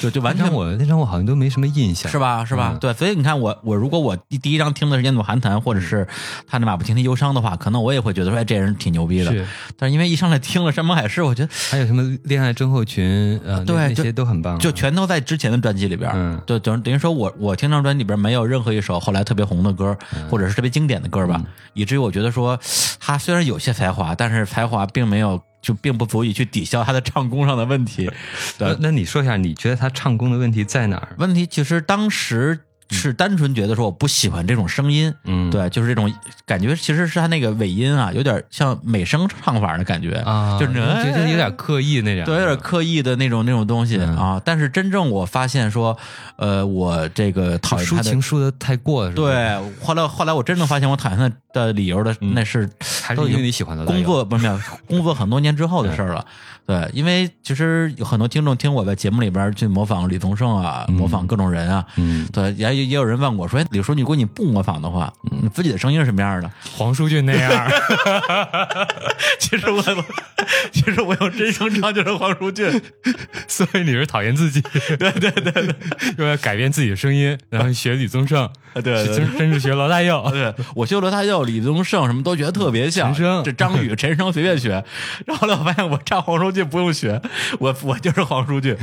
[0.00, 2.44] 就就完全我那张我好像都没什么印象，是吧？
[2.44, 2.78] 是吧？
[2.80, 6.06] 对，所以你看我我如果我第第一张听的是《烟土寒潭》或者是
[6.46, 9.32] 他那《马不停蹄忧伤》的话，可能我也会觉得说哎这人挺牛逼的。
[9.76, 16.10] 但是因为一上来听了《山盟海誓》，我觉得还有什么《恋爱症候群》呃，对那些都很棒，就全都在之前的专辑里边。
[16.14, 19.96] 嗯，就等等于说我我听张专辑里边没有任何一首后来特别红的歌，
[20.30, 21.42] 或者是特别经典的歌吧，
[21.74, 22.58] 以至于我觉得说
[22.98, 25.40] 他虽然有些才华，但是才华并没有。
[25.64, 28.10] 就并不足以去抵消他的唱功上的问题。
[28.58, 31.14] 对，那你说一下，你觉得他唱功的问题在哪儿？
[31.16, 32.60] 问题其实当时。
[32.94, 36.12] 是单纯觉得说我不喜欢这种声音，嗯，对，就是这种
[36.46, 44.40] 感觉，其实是他那个尾音啊，有点像美声唱法的感觉啊，就是觉得有点刻意那种，对，有点刻意的那种那种东西啊。
[44.44, 45.96] 但是真正我发现说，
[46.36, 49.34] 呃，我这个讨厌他的抒情抒的太过，对。
[49.82, 52.68] 后来后来我真正发现我讨厌他的理由的，那是
[53.02, 56.24] 还是因为你喜欢他工作不是没有工作很多年之后的事儿了。
[56.66, 65.12] 对，因为其实有很多听众听我在节目里边去模仿李宗盛啊，模仿各种人啊，嗯，对，也也有人问我说：“哎，李叔，你如果你不模仿的话，
[65.42, 67.70] 你自己的声音是什么样的？”黄舒骏那样。
[69.38, 69.82] 其实我，
[70.72, 72.66] 其实我用真声唱就是黄舒骏，
[73.46, 74.62] 所以你是讨厌自己，
[74.98, 75.74] 对对对对，
[76.16, 78.48] 又要改变自己的声音，然后学李宗盛，
[78.82, 79.04] 对，
[79.36, 83.12] 甚至学罗大佑，对我学罗大佑、李宗盛什么都觉得特别像，
[83.44, 84.82] 这张宇、陈升随便学，
[85.26, 86.53] 然后后来我发现我唱黄舒。
[86.54, 87.20] 就不用学，
[87.58, 88.76] 我我就是黄书记，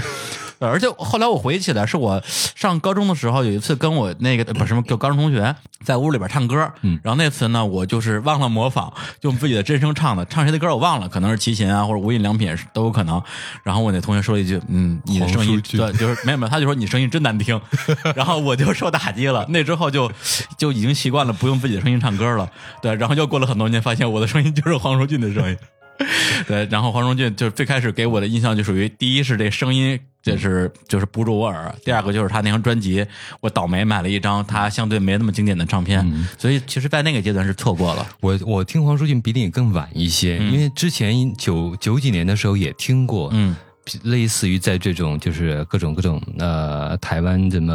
[0.60, 13.22] 而且后来我回忆起来，是我上高中的时候有一次跟我那个不是什么，就高中同学在屋里边唱歌，嗯，然后那次呢，我就是忘了模仿，用自己的真声唱的，唱谁的歌我忘了，可能是齐秦啊或者无印良品都有可能。
[13.64, 17.60] 然后我那同学说了一句，嗯，你的声音对，就是没有没有，他就说你声音真难听，
[18.16, 19.46] 然后我就受打击了。
[19.50, 20.12] 那之后就
[20.58, 22.50] 就已经习惯了不用自己的声音唱歌了，
[22.82, 25.58] 对，然后又过了很多年，发现我的声音就是黄舒骏的声音。
[26.48, 33.06] 对，然后黄荣俊就最开始给我的印象就属于第一是这声音就是就是不入我耳，第二个就是他那张专辑，
[33.40, 36.06] 我倒霉买了一张他相对没那么经典的唱片，
[36.38, 38.08] 所以其实，在那个阶段是错过了。
[38.20, 43.56] 我我听黄舒骏比你更晚一些，因为之前九九几年的时候也听过，嗯。
[44.04, 47.74] 类似于在这种就是各种各种呃台湾什么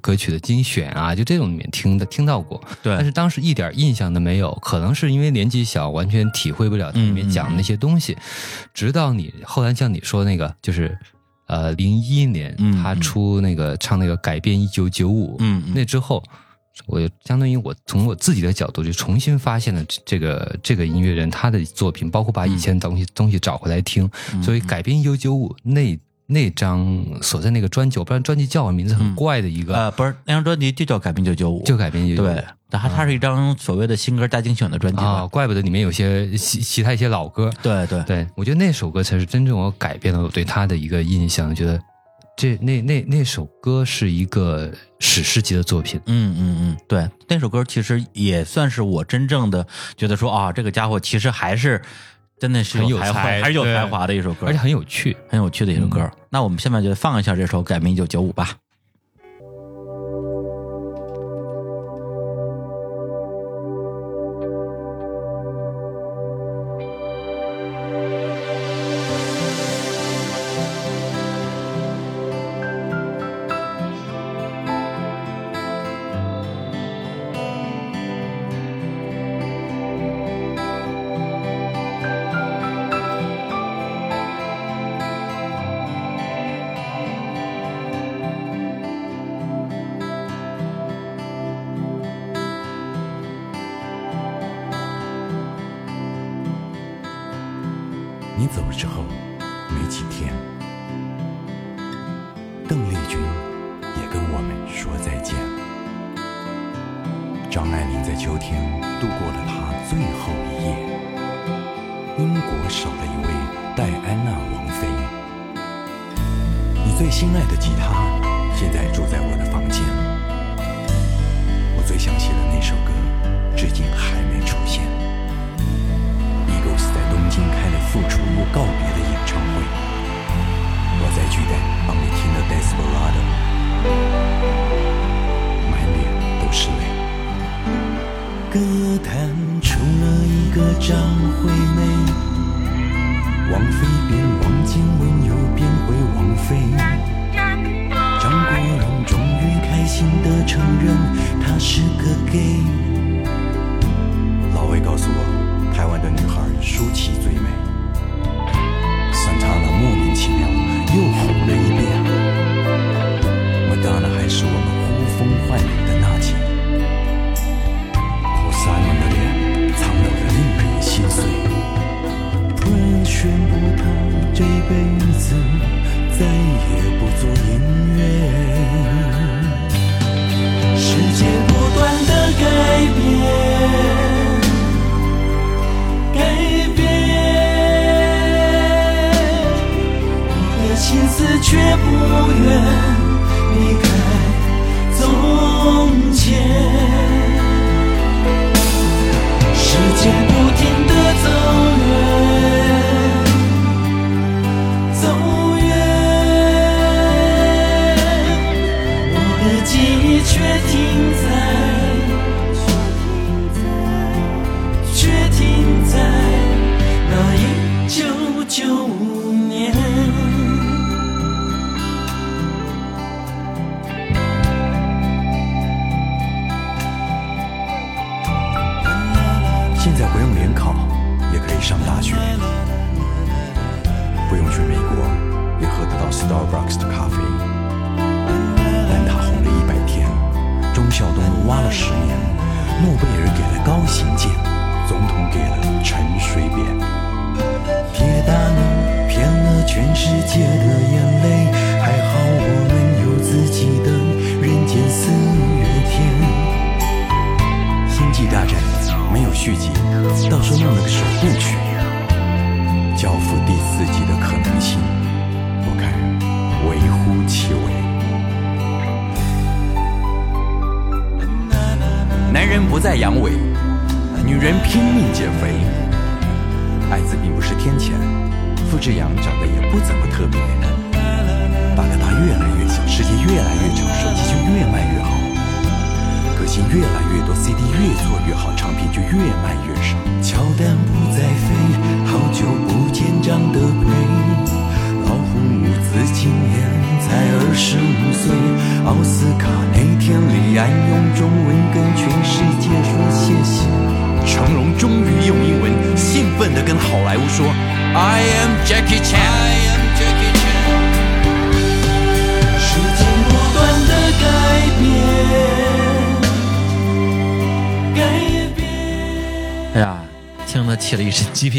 [0.00, 8.16] 歌曲的精选啊，就这种里面听的听到过，对，但是当时一点印象都没有，可能是因为年纪小，完全体会不了里面讲的那些东西。
[8.74, 10.96] 直到你后来像你说那个，就是
[11.46, 16.22] 呃零一年他出那个唱那个改变一九九五，嗯，那之后。
[16.86, 24.10] 我相当于我从我自己的角度就重新发现了这个这个音乐人他的作品，包括把以前东西东西找回来听。
[24.42, 29.74] 所以改编一九九五那那张所在那个专辑，我不知道专辑叫什么名字，很怪的一个。
[29.74, 32.26] 呃，不是那张专辑就叫改编一九九五，就改编一九九五。
[32.26, 37.50] 对，它它是一张所谓的新歌大精选的专辑啊，怪不得里面有些其其他一些老歌。
[37.62, 41.80] 对对对，我觉得那首歌才是真正我改变了我对他的一个印象，觉得。
[42.38, 49.66] 这那那那首歌是一个史诗级的作品，嗯嗯嗯，对，那首歌其实也算是我真正的
[49.96, 51.82] 觉得说啊，这个家伙其实还是
[52.38, 56.08] 真的是很有才华，还是有才华的一首歌，而且很有趣，很有趣的一首歌。
[56.30, 58.54] 那我们下面就放一下这首《改名一九九五》吧。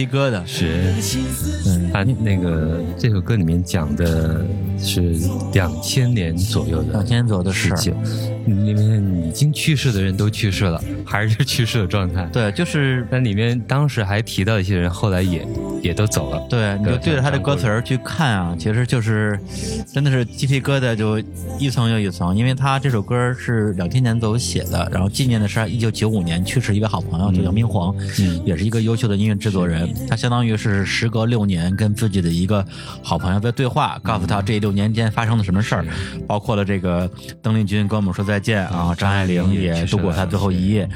[0.10, 0.41] 一身鸡皮疙瘩。
[0.45, 0.93] 是，
[1.68, 4.45] 嗯，他那个这首歌里面讲的
[4.78, 5.14] 是
[5.53, 7.93] 两千年左右的两千年左右的事事情，
[8.45, 12.26] 里面已经去世的人都去世了，还是去世的状态。
[12.34, 15.45] 对，就是那里面当时还提到一些人，后来也
[15.82, 16.41] 也都走了。
[16.49, 19.39] 对，你就对着他的歌词儿去看啊，其实就是
[19.93, 21.22] 真的是鸡皮疙瘩就
[21.60, 29.93] 一层又一层，因为他这首歌是两千年左右写的，然后纪念的是他一九九五年去世一位好朋友，叫杨明煌，嗯也是一个优秀的音乐制作人。
[30.07, 32.66] 他相当于是时隔六年跟自己的一个
[33.03, 35.86] 好朋友在对话，告诉他这六年间发生了什么事儿，
[36.26, 37.10] 包括了这个
[37.41, 40.89] 邓丽君跟我们说再见啊，张爱玲也度过她最后一夜，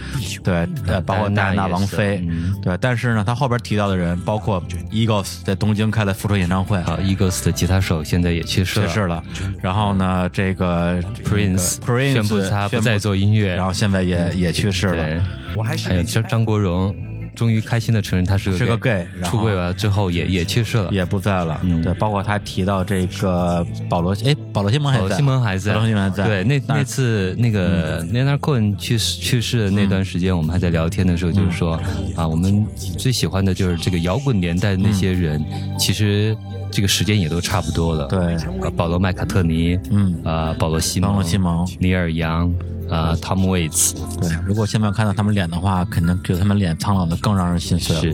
[0.43, 2.25] 对，呃，包括戴安娜王妃，
[2.61, 8.87] 对，但是呢，他后边提到的人包括 Eagles 在东京开了复出演唱会，啊，Eagles 的吉他手现在也去世了。
[8.87, 9.21] 去世了。
[9.61, 15.23] 然后呢，这个 Prince Prince 宣布他不再做音乐，然后现在也也去世了。
[15.55, 16.95] 我，还有张张国荣
[17.35, 20.89] 终于开心的承认他是个是个 gay，出柜了之后也也去世了。
[20.91, 21.81] 也不在了，嗯。
[21.81, 31.79] 对，包括他提到这个保罗，哎，保罗西蒙还在，保罗西蒙还在，保罗西蒙还在，对，那那次那个 Leonard Cohen 去世去世的那段时间，我们还在聊天的时候，就是说
[32.15, 32.65] 啊，我们
[32.97, 35.43] 最喜欢的就是这个摇滚年代的那些人，
[35.79, 36.37] 其实
[36.69, 38.07] 这个时间也都差不多了。
[38.07, 38.19] 对。
[38.61, 40.21] 呃，保罗麦卡特尼，嗯。
[40.23, 41.67] 啊，保罗西蒙，保罗西蒙。
[41.79, 42.53] 尼尔杨。
[42.93, 43.93] 啊，Tom Waits。
[44.21, 48.01] 对，如果现在看到他们脸的话，肯定觉得他们脸苍老的更让人心碎了。
[48.01, 48.13] 是，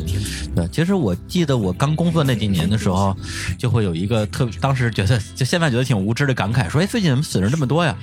[0.56, 3.16] 对，其实我记得我刚工作那几年的时候，
[3.58, 7.94] 就会有一个特，当时觉得就现在觉得挺无知的感慨，说哎，最近怎么死人这么多呀？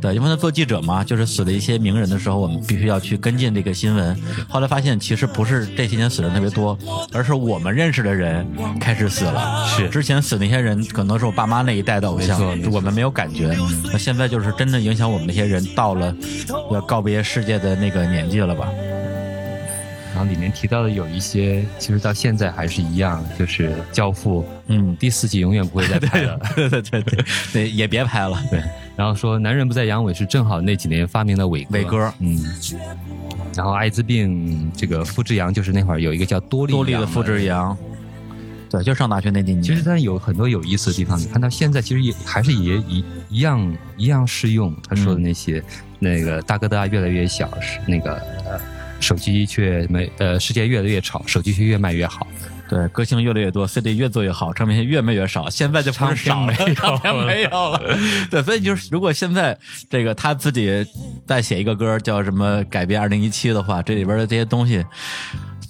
[0.00, 4.16] 对，因为他做记者嘛，就是死了一些名人的时候，我们必须要去跟进这个新闻。
[4.48, 6.76] 后来发现，其实不是这些年死人特别多，
[7.12, 8.46] 而是我们认识的人
[8.80, 9.64] 开始死了。
[9.68, 12.40] 是，之前死那些人可能是我爸妈那一代的偶像，
[12.72, 13.56] 我们没有感觉。
[13.92, 16.14] 那现在就是真的影响我们那些人到了
[16.72, 18.68] 要告别世界的那个年纪了吧？
[20.14, 28.40] 然后里面提到的有一些，其实到现在还是一样，就是《教父》，嗯，第四季永远不会再拍了， 对对对对对，也别拍了。
[28.48, 28.62] 对，
[28.94, 32.38] 然后说男人不再阳痿是正好那几年发明的伟伟哥，嗯。
[33.56, 37.76] 然后艾滋病这个复制羊就是那会儿有一个叫多利多利的复制羊，
[38.68, 39.62] 对，就上大学那几年。
[39.62, 45.62] 其实他有很多有意思的地方，你看到现在其实也还是也一一样一样适用他说的那些，
[46.04, 48.12] 那个大哥大越来越小，是那个
[48.44, 48.60] 呃。
[49.00, 52.26] 手机却没呃，世界越来越吵，手机却越卖越好。
[52.70, 55.50] 对，歌星越来越多，CD 越做越好，唱片越卖越少。
[55.50, 57.82] 现在就不是少没有，唱片没有了。
[58.30, 59.58] 对，所以就是如果现在
[59.90, 60.86] 这个他自己
[61.26, 64.82] 再写一个歌叫什么改编二零一七的话，这里边的这些东西。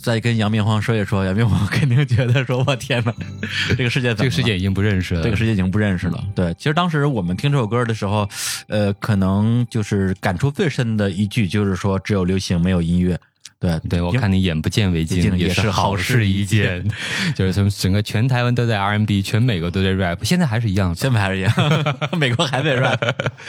[0.04, 3.14] 再跟杨明皇说一说，杨明皇肯定觉得说：“我天哪，
[3.74, 8.28] 这个世界，这个世界已经不认识了，这个世界已经不认识了。”对，其实当时我们听这首歌的时候，
[8.68, 13.18] 呃，可能就是感触最深的一句就是说：“只有流行，没有音乐。”
[13.58, 16.84] 对对，我看你眼不见为净，也是好事一件。
[17.34, 21.52] 就是从整个全台湾都在 R&B，全美国都在 rap，现在还是一样，现在还是一样，
[22.18, 22.98] 美国还在 rap。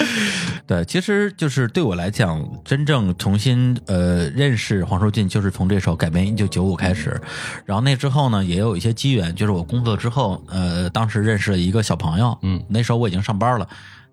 [0.66, 7.20] 对，其实就是对我来讲，真正重新呃认识黄舒骏，就是从这首改编《一九九五》开始。
[7.66, 13.68] 然后那之后呢，也有一些机缘，就是我工作之后，呃，当时认识了一个小朋友，嗯，那时候我已经上班了。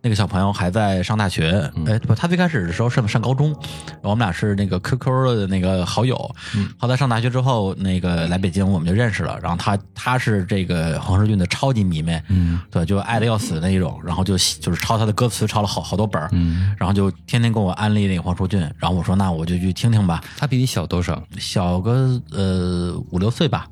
[0.04, 3.54] 那个小朋友还在上大学，哎，不，他最开始的时候上上高中，
[4.02, 6.16] 我们俩是那个 QQ 的那个好友。
[6.76, 9.38] 后来上大学之后，那个来北京，我们就认识了。
[9.40, 14.00] 然后他他是这个黄世俊的超级迷妹，嗯，对，就爱的要死的那一种。
[14.04, 18.60] 然后就就是抄他的歌词，抄了好好多本儿，嗯，然后就天天跟我安利那个黄舒骏。
[18.78, 20.20] 然后我说那我就去听听吧。
[20.36, 21.22] 他比你小多少？
[21.38, 23.68] 小个呃五六岁吧。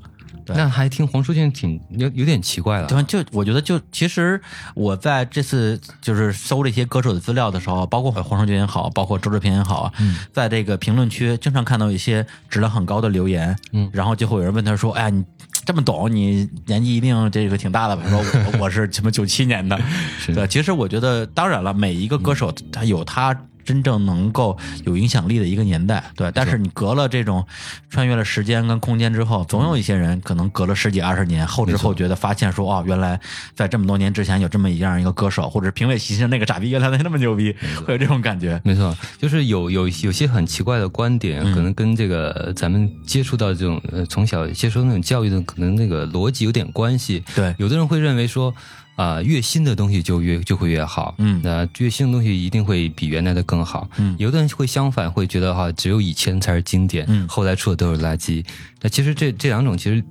[0.56, 4.40] 那还听黄舒骏挺有有点奇怪了，对，就我觉得就其实
[4.74, 9.92] 我在这次就是搜这些歌手的资料的时候，包括黄舒骏也好，包括周志平也好，
[10.32, 15.24] 在这个评论区经常看到一些质量很高的留言，嗯，然后就会有人问他说：“哎呀，你
[15.64, 19.78] 这么懂，你年纪一定这个挺大的吧？”说我 我是什么九七年的，
[20.26, 23.36] 对，其实我觉得当然了，每一个歌手他有他。
[23.64, 26.30] 真正能够有影响力的一个年代，对。
[26.32, 27.46] 但是你隔了这种
[27.88, 33.20] 穿越了时间跟空间之后，总有一些人可能隔了十几二十年后知后觉的发现说，哦，原来
[33.54, 37.54] 在这么多年之前有这么一样一个歌手，或者评委席上那个傻逼原来那么牛逼，
[37.84, 38.60] 会有这种感觉。
[38.64, 47.22] 没错，就是有有有些很奇怪的观点，可能跟这个咱们接触到这种呃从小接受那种教育的可能那个逻辑有点关系。
[47.34, 48.54] 对，有的人会认为说。
[48.96, 58.44] 啊，越新的东西就越就会越好，嗯，那越新的东西一定会比原来的更好，嗯，有的人会相反，会觉得哈，只有以前才是经典，嗯，后来出的都是垃圾。
[58.82, 60.04] 那其实这这两种其实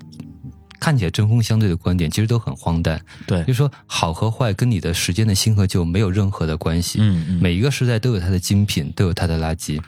[0.80, 9.80] 看起来针锋相对的观点，其实都很荒诞，对，就说好和坏跟你的时间的新和旧没有任何的关系，嗯嗯，每一个时代都有它的精品，都有它的垃圾，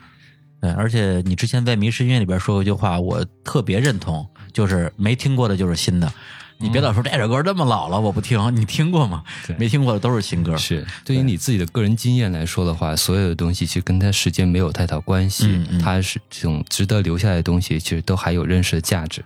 [0.62, 6.14] 对，而且你之前在《迷失音乐》里边说过一句话，我特别认同，就是没听过的就是新的。
[6.62, 8.39] 你别老说这首歌这么老了，我不听。
[8.55, 9.24] 你听过吗？
[9.57, 10.55] 没听过的都是新歌。
[10.55, 15.59] 是对于你自己的个人经验来说的话，所有的东西其实跟它时间没有太大关系。
[15.82, 19.24] 它是这种值得留下来的东西，其实都还有认识的价值。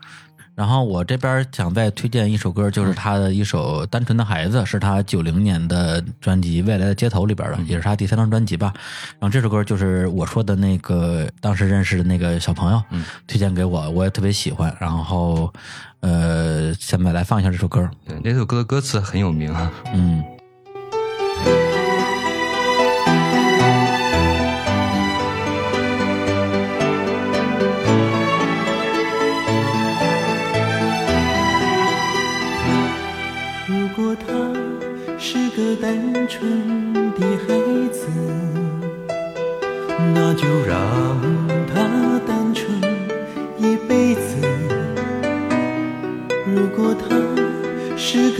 [0.55, 8.73] 然后我这边想再推荐一首歌，就是他的一首《单纯的孩子》，是他九零年的专辑《未来的街头》里边的，也是他第三张专辑吧。
[9.19, 12.81] 然后这首歌就是我说的那个当时认识的那个小朋友
[13.27, 14.73] 推荐给我，我也特别喜欢。
[14.79, 15.53] 然后
[15.99, 17.89] 呃，下面来放一下这首歌。
[18.07, 19.71] 对，那首歌的歌词很有名啊。
[19.93, 20.23] 嗯。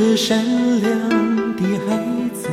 [0.07, 0.37] 是善
[0.81, 0.91] 良
[1.55, 1.97] 的孩
[2.31, 2.47] 子，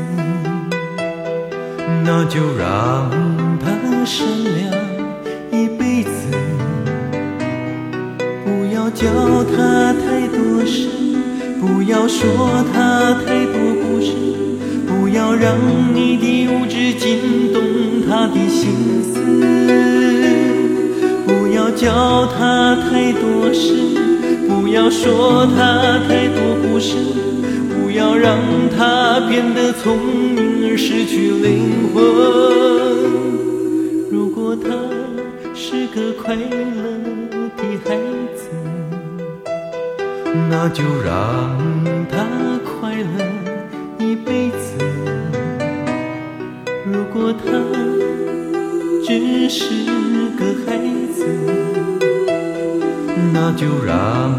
[2.02, 3.10] 那就让
[3.60, 3.66] 他
[4.06, 4.56] 善良
[5.52, 6.10] 一辈子。
[8.42, 9.04] 不要教
[9.44, 10.88] 他太多事，
[11.60, 14.12] 不要说他太多故事。
[14.88, 15.54] 不要让
[15.94, 17.60] 你的无知惊动
[18.08, 19.20] 他的心思，
[21.26, 23.74] 不要教他太多事，
[24.48, 26.96] 不要说他太多故事，
[28.02, 28.36] 要让
[28.76, 29.96] 他变得聪
[30.34, 32.02] 明而失去灵魂。
[34.10, 34.68] 如果他
[35.54, 36.40] 是个快乐
[37.56, 37.96] 的孩
[38.34, 38.50] 子，
[40.50, 41.56] 那就让
[42.10, 42.26] 他
[42.64, 43.06] 快乐
[44.04, 44.74] 一辈子。
[46.84, 47.44] 如果他
[49.06, 49.62] 只是
[50.36, 50.76] 个孩
[51.14, 51.24] 子，
[53.32, 54.34] 那就让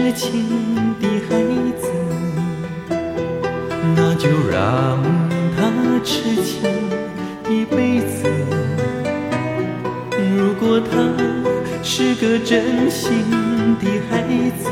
[0.00, 1.36] 痴情的孩
[1.78, 1.86] 子，
[3.94, 4.98] 那就让
[5.54, 5.60] 他
[6.02, 6.70] 痴情
[7.50, 8.26] 一辈子。
[10.34, 10.96] 如果他
[11.82, 13.08] 是个真心
[13.78, 14.22] 的孩
[14.58, 14.70] 子，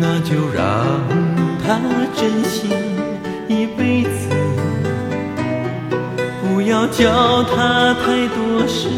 [0.00, 1.00] 那就让
[1.64, 1.80] 他
[2.14, 2.70] 真心
[3.48, 4.28] 一辈子。
[6.42, 8.88] 不要教他太多事，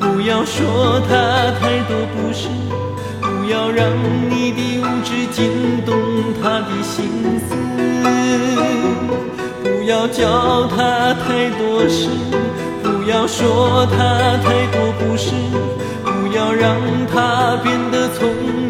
[0.00, 1.96] 不要说他太多，
[3.74, 3.90] 让
[4.30, 5.94] 你的无知惊动
[6.42, 7.50] 他的心思。
[9.62, 12.08] 不要教他太多事，
[12.82, 13.96] 不要说他
[14.42, 15.30] 太多不是，
[16.04, 16.76] 不要让
[17.12, 18.20] 他变得聪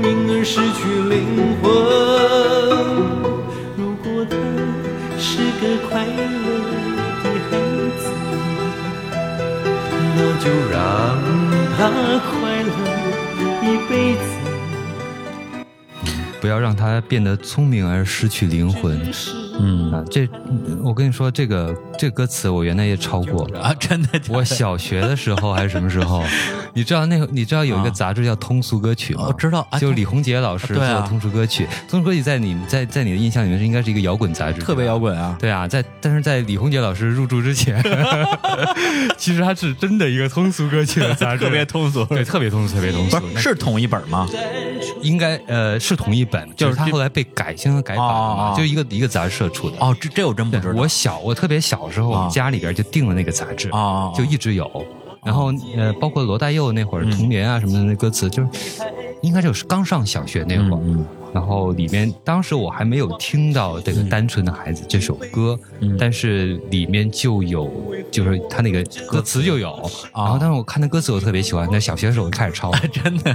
[0.03, 1.65] 明而失去灵魂。
[3.77, 4.37] 如果他
[5.19, 5.29] 是
[5.61, 6.21] 个快乐
[7.23, 7.51] 的孩
[7.99, 8.03] 子，
[10.17, 10.77] 那就让
[11.77, 11.81] 他
[12.31, 12.31] 快
[12.63, 12.71] 乐
[13.63, 14.21] 一辈子。
[16.53, 19.01] 不要让他变得聪明而失去灵魂。
[19.59, 20.29] 嗯啊，这
[20.83, 23.49] 我跟你说，这个这个歌词我原来也抄过。
[23.59, 26.23] 啊，真的的，我小学的时候还是什么时候？
[26.75, 29.25] 你知道那个你知道有一个杂志叫《通俗歌曲》吗？
[29.29, 31.65] 我知道啊就李洪杰老师做的通俗歌曲》。
[31.89, 35.35] 通俗歌曲在你在在你的印象里面是应该是一个摇滚杂志，特别摇滚啊。
[35.41, 37.83] 对啊，在但是在李洪杰老师入驻之前，
[39.17, 43.39] 其实它是真的一个通俗歌曲的杂志， 特别通俗对，特别通俗，特别通俗不。
[43.39, 44.29] 是是同一本吗？
[45.03, 49.77] 应该呃是同一本，就是他后来被改新和改版了嘛，哦就一个一个杂志社出的。
[49.79, 50.81] 哦，这这我真不知道。
[50.81, 53.71] 我小我特别小的时候，我啊们家里边就订了那个杂志，
[54.15, 54.71] 就一直有。
[55.25, 58.49] 然后呃，包括罗大佑那会儿《童年》啊什么的那歌词，就是
[59.21, 60.81] 应该就是刚上小学那会儿。
[61.35, 67.71] 嗯然后里面当时我还没有听到这个《单纯的孩子》这首歌，嗯但是里面就有，
[68.11, 69.71] 就是他那个歌词就有。
[70.15, 71.67] 然后当时我看那歌词，我特别喜欢。
[71.73, 73.35] 那小学的时候我就开始抄， 真的。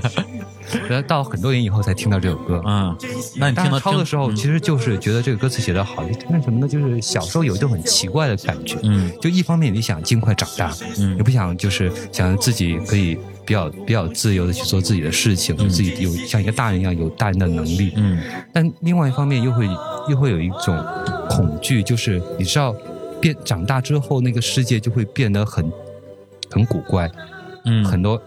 [0.87, 2.61] 然后到很多年以后才听到这首歌。
[2.67, 2.95] 嗯，
[3.35, 6.67] 那你听到抄的时候，嗯其实就是觉得这个歌词写得好，那什么呢？
[6.67, 13.17] 就是小时候有一种很奇怪的感觉，嗯就一方面你想尽快长大，嗯也不想就是想自己可以
[13.47, 18.19] 比较比较自由的去做自己的事情，自己有像一个大人一样有大人的能力，嗯
[18.51, 19.65] 但另外一方面又会
[20.09, 20.77] 又会有一种
[21.29, 22.75] 恐惧，就是你知道
[23.21, 25.71] 变长大之后那个世界就会变得很
[26.51, 27.09] 很古怪，
[27.63, 28.21] 嗯，很多。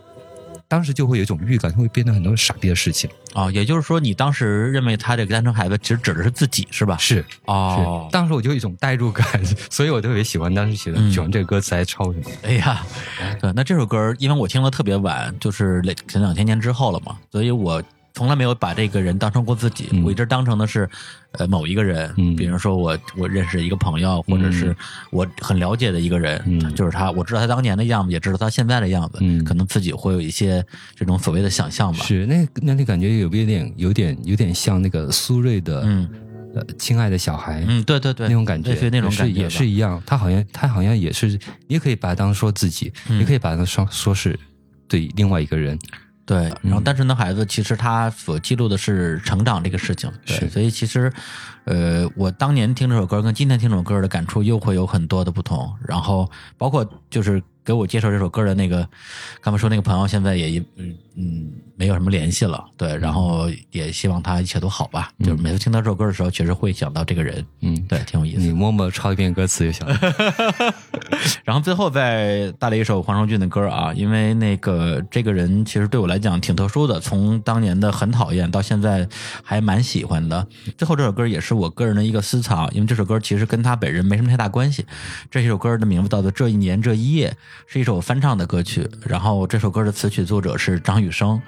[0.70, 3.10] 当时就会有一种预感，会变得很多傻逼的事情。
[3.34, 6.96] 哦，也就是说，你当时认为他这个单身孩子其实指的是自己是吧？
[6.96, 9.26] 是哦是，当时我就有一种代入感，
[9.68, 12.30] 所以我特别喜欢当时写的、嗯喜欢这个歌词来抄什么。
[12.44, 12.86] 哎呀，
[13.40, 17.82] 对，那这首歌因为我听的特别晚，就是两前两千年之后了嘛，所以我
[18.20, 20.86] 从来没有把这个人当成过自己，嗯我一直当成的是
[21.32, 24.76] 呃某一个人，嗯比如说我我认识一个朋友，或者是
[25.10, 30.62] 我很了解的一个人，嗯就是他，我知道他当年的样子，也知道他现在的样子，嗯可能自己会有一些
[30.94, 32.04] 这种所谓的想象吧。
[32.04, 36.06] 是那那你感觉有一点有点有点像那个苏芮的、嗯
[36.54, 37.64] 呃亲爱的小孩。
[37.66, 40.02] 嗯，对对对，那种感觉，类似于那种感觉吧也是一样。
[40.04, 44.38] 他好像他好像也是，你也可以把它当说自己，嗯也可以把它说说是
[44.86, 45.78] 对另外一个人。
[46.30, 51.12] 对，然后嗯单纯的孩子，其实他所记录的是成长这个事情，对，所以其实，
[51.64, 58.88] 呃，我当年听这首歌跟今天听这首歌的感触又会有很多的不同，然后包括就是给我介绍这首歌的那个，
[59.40, 61.50] 刚才说那个朋友，现在也嗯嗯
[61.80, 68.52] 没有什么联系了，对，然后也希望他一切都好吧，就是每次听到这首歌的时候，确实会想到这个人，嗯，对，挺有意思你。
[68.52, 69.98] 默默抄一遍歌词就行了。
[71.42, 79.08] 然后最后再带来一首黄圣俊的歌啊，因为那个这个人其实对我来讲挺特殊的，从当年的很讨厌到现在
[79.42, 80.46] 还蛮喜欢的。
[80.76, 84.84] 最后这首歌也是我个人的一个私藏，因为这首歌其实跟他本人没什么太大关系。
[85.30, 87.30] 这首歌的名字叫做《这一年这一夜》，
[87.66, 88.86] 是一首翻唱的歌曲。
[89.06, 91.40] 然后这首歌的词曲作者是张雨生，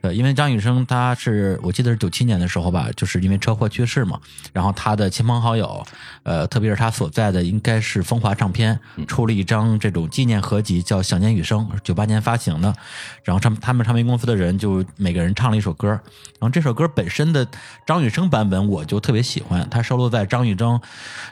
[0.00, 4.20] 呃，因为张雨生他是我记得是九七年的时候吧，就是因为车祸去世嘛，
[4.52, 5.84] 然后他的亲朋好友，
[6.22, 12.74] 呃，特别是他所在的应该是风华唱片出了一张这种纪念合集，叫《想念雨生》，九八年发行的，
[13.22, 17.46] 然后唱他们唱片公司的人就每个人唱了一首歌，然后这首歌本身的
[17.86, 20.80] 张雨生版本我就特别喜欢，它收录在张雨生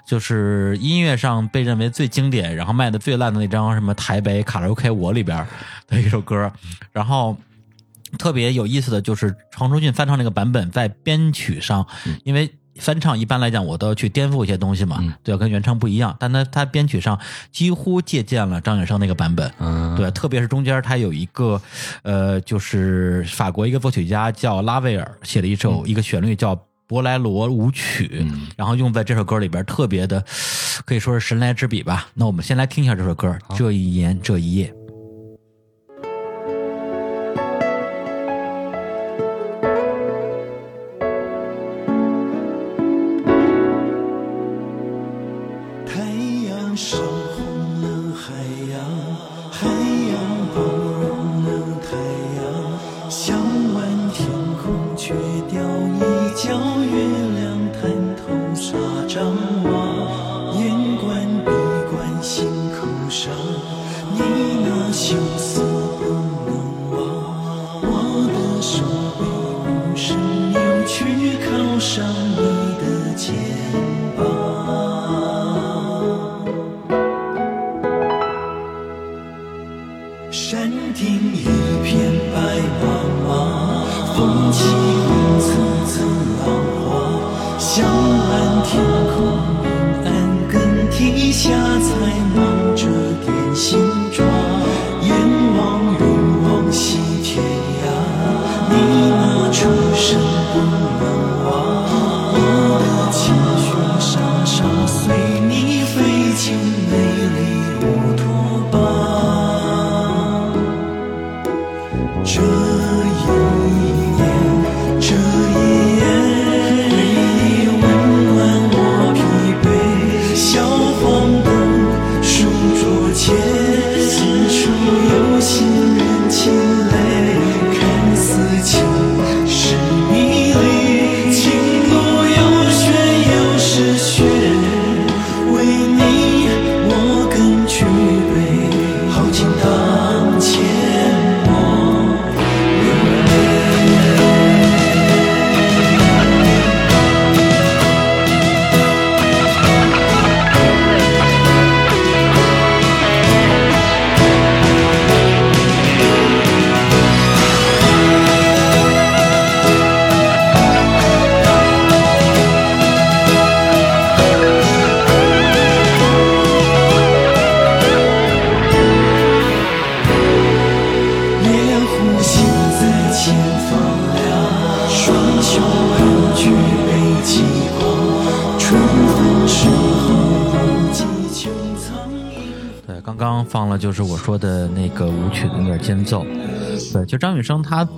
[0.06, 5.46] 就是音乐上被认为最经典，然后卖的最烂的那张什么台北卡拉 OK 我里边
[5.88, 6.50] 的一首歌，
[6.92, 7.36] 然后。
[8.18, 11.86] 特别有意思的就是黄崇俊翻唱那个版本，在编曲上，
[12.24, 16.16] 因为翻唱一般来讲我都要去颠覆一些东西嘛，对，跟原唱不一样。
[16.18, 17.18] 但他他编曲上
[17.50, 19.52] 几乎借鉴了张远生那个版本，
[19.96, 21.60] 对，特别是中间他有一个
[22.02, 30.24] 呃，就是法国一个作曲家叫拉威尔写了一首一个旋律叫博莱罗舞曲，然后用在这首歌里边，特别的
[30.84, 32.08] 可以说是神来之笔吧。
[32.14, 34.74] 那我们先来听一下这首歌，这一年这一夜。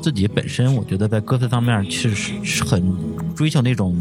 [0.04, 2.10] 自己本身，我觉得在歌词方面其实
[2.44, 2.94] 是很
[3.34, 3.96] 追求那种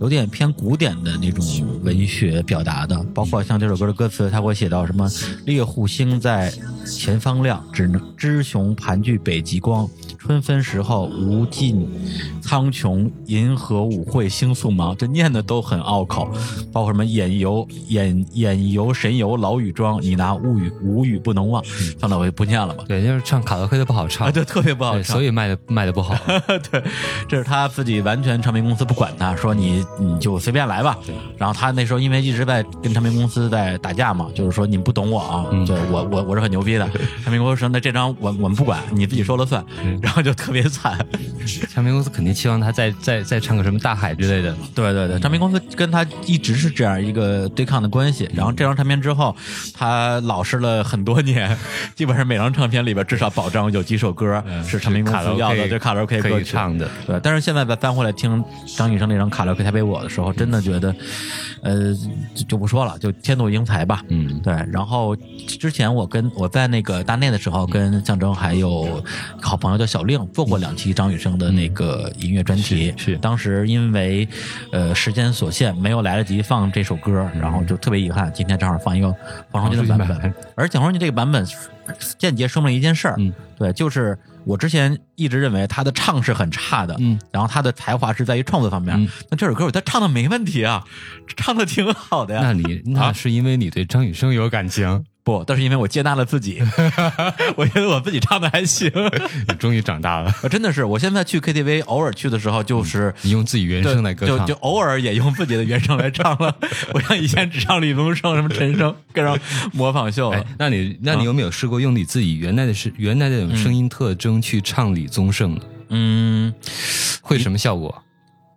[0.00, 1.44] 有点偏古典的那种
[1.82, 5.08] 文学表达的，包括像这首歌的歌词，他会写到什么
[5.46, 6.52] “猎户星在
[6.86, 11.84] 前方亮，只能知雄盘踞北极光。”春分时候，无尽
[12.40, 14.96] 苍穹，银河舞会星宿忙。
[14.96, 16.32] 这念的都很拗口，
[16.72, 21.60] 包括什么眼游眼眼游神游老雨庄，你拿物语无语不能忘。
[21.98, 22.84] 算了，我就不念了吧。
[22.86, 26.14] 对，就是唱卡拉 OK 的不好唱，对，特别不好唱，所以卖的卖的不好。
[26.70, 26.84] 对，
[27.26, 30.96] 这是他自己完全唱片公司不管他，说你你就随便来吧。
[31.36, 36.88] 然后他那时候因为一直在跟唱片公司在打架嘛，就是说你不懂我啊，对我我我是很牛逼的。
[37.22, 39.62] 唱片公司说那这张我我们不管，你自己说了算。
[40.00, 40.22] 然后。
[40.22, 40.96] 就特别惨，
[41.68, 44.54] 唱片公司肯定期望他再再再唱个什么大海之类的。
[44.72, 48.30] 对对对，唱片公司跟他一直是这样一个对抗的关系。
[48.32, 49.34] 然后这张唱片之后，
[49.74, 51.58] 他老实了很多年，
[51.96, 56.88] 基本上每张唱片里边至少保障有几首歌是唱片公司要的，就卡拉 OK 可以唱的。
[57.04, 58.44] 对，但是现在再翻回来听
[58.76, 60.94] 张雨生那张《卡拉 OK 台北我》的时候，真的觉得，
[61.62, 61.96] 呃，
[62.46, 64.04] 就不说了，就天妒英才吧。
[64.08, 64.52] 嗯，对。
[64.70, 65.16] 然后
[65.58, 69.02] 之前我跟我在那个大内的时候，跟象征还有
[69.40, 70.02] 好朋友叫小。
[70.02, 74.26] 令做过两期张雨生的那个音乐专题，是当时因为
[74.72, 78.28] 呃时间所限，没有来得及放这首歌，然后就特别遗憾。
[78.34, 79.14] 今天正好放一个
[79.52, 81.46] 黄双军的版本，而蒋双军这个版本
[82.18, 83.16] 间接说明了一件事儿，
[83.56, 90.84] 对，就是我之前一直认为他的唱是很差的，嗯，然后他的才华是在于创作方面，那这首歌他唱的没问题啊，
[91.36, 92.40] 唱的挺好的呀。
[92.42, 95.04] 那你那是因为你对张雨生有感情。
[95.24, 96.60] 不，但是因为我接纳了自己，
[97.56, 98.90] 我觉得我自己唱的还行。
[99.48, 100.84] 你 终于长大了，真的是。
[100.84, 106.54] 我现在去 KTV，偶尔去的时候，就是你用自己原声来歌唱，就就偶尔也用自己的原声来唱了。
[106.92, 109.38] 我像以前只唱李宗盛、什么陈升，跟上
[109.72, 110.34] 模仿秀。
[110.58, 115.60] 那你那你有没有试过用你自己原来的是原来的那种声音特征去唱李宗盛呢？
[115.90, 116.52] 嗯，
[117.20, 118.02] 会什么效果？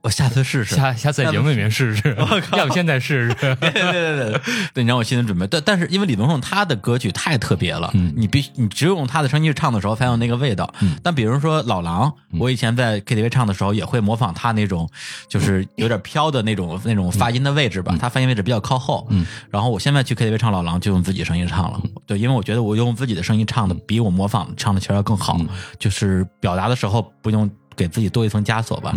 [0.06, 2.16] 我下次试试，下下次在节目里面试试。
[2.56, 3.34] 要不现在试试？
[3.60, 4.42] 对对对对，
[4.72, 5.48] 对，你让我心里准备。
[5.48, 10.72] 但但是因为李宗盛他的歌曲太特别了，你必须你只有用他的声音去唱的时候才有那个味道。
[11.02, 14.88] 但比如说老狼，我以前在 KTV 唱的时候也会模仿他那种，
[15.28, 17.98] 就是有点飘的那种那种发音的位置吧。
[18.00, 19.08] 他发音位置比较靠后。
[19.10, 19.26] 嗯。
[19.50, 21.82] 然后我现在去 KTV 唱老狼就用自己声音唱了。
[22.06, 25.36] 对，因为我觉得我用自己的声音唱的比我模仿唱的其实要更好，
[25.80, 27.50] 就是表达的时候不用。
[27.76, 28.94] 给自己多一层枷锁吧，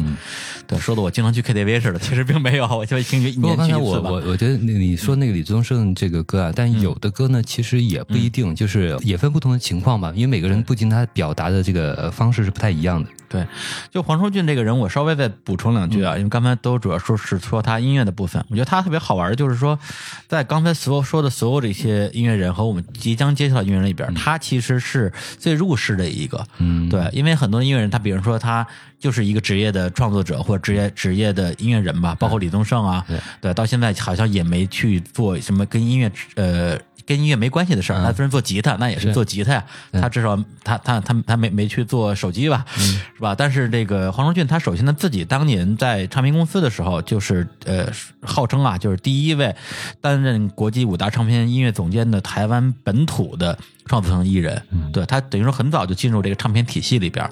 [0.67, 13.11] 对，说的我经常去 KTV 似的，其实并没有，我就听一年去一次我我我觉得那你说那个李宗盛这个歌啊，但有的歌呢，其实也不一定，就是也分不同的情况吧，因为每个人不仅他表达的这个方式是不太一样的。
[13.29, 13.47] 对，
[13.91, 19.79] 就黄舒骏这个人，我稍微再补充两句啊，因为刚才都主要说是说他音乐的部分，我觉得他特别好玩的就是说，
[20.27, 26.47] 在刚才所有说的所有这些音乐人和我们即将接触到音乐人里边，他其实是最入世的一个。
[26.59, 28.67] 嗯，对，因为很多音乐人，他比如说他
[28.99, 33.05] 就是一个职业的创作者或者职业职业的音乐人吧，包括李宗盛啊，
[33.41, 36.79] 对，到现在好像也没去做什么跟音乐呃。
[37.09, 39.65] 跟音乐没关系的事儿，他虽然做吉他，那也是做吉他呀。
[39.93, 43.35] 他至少他他他他没没去做手机吧，是吧？
[43.35, 47.91] 但是这个黄忠俊，他首先他自己当年在唱片公司的时候，就是呃，
[48.21, 49.57] 号称啊，就是第一位
[50.03, 54.63] 担任国际五大唱片音乐总监的台湾本土的创作型艺人。
[54.93, 57.27] 对他等于说很早就进入这个唱片体系里边。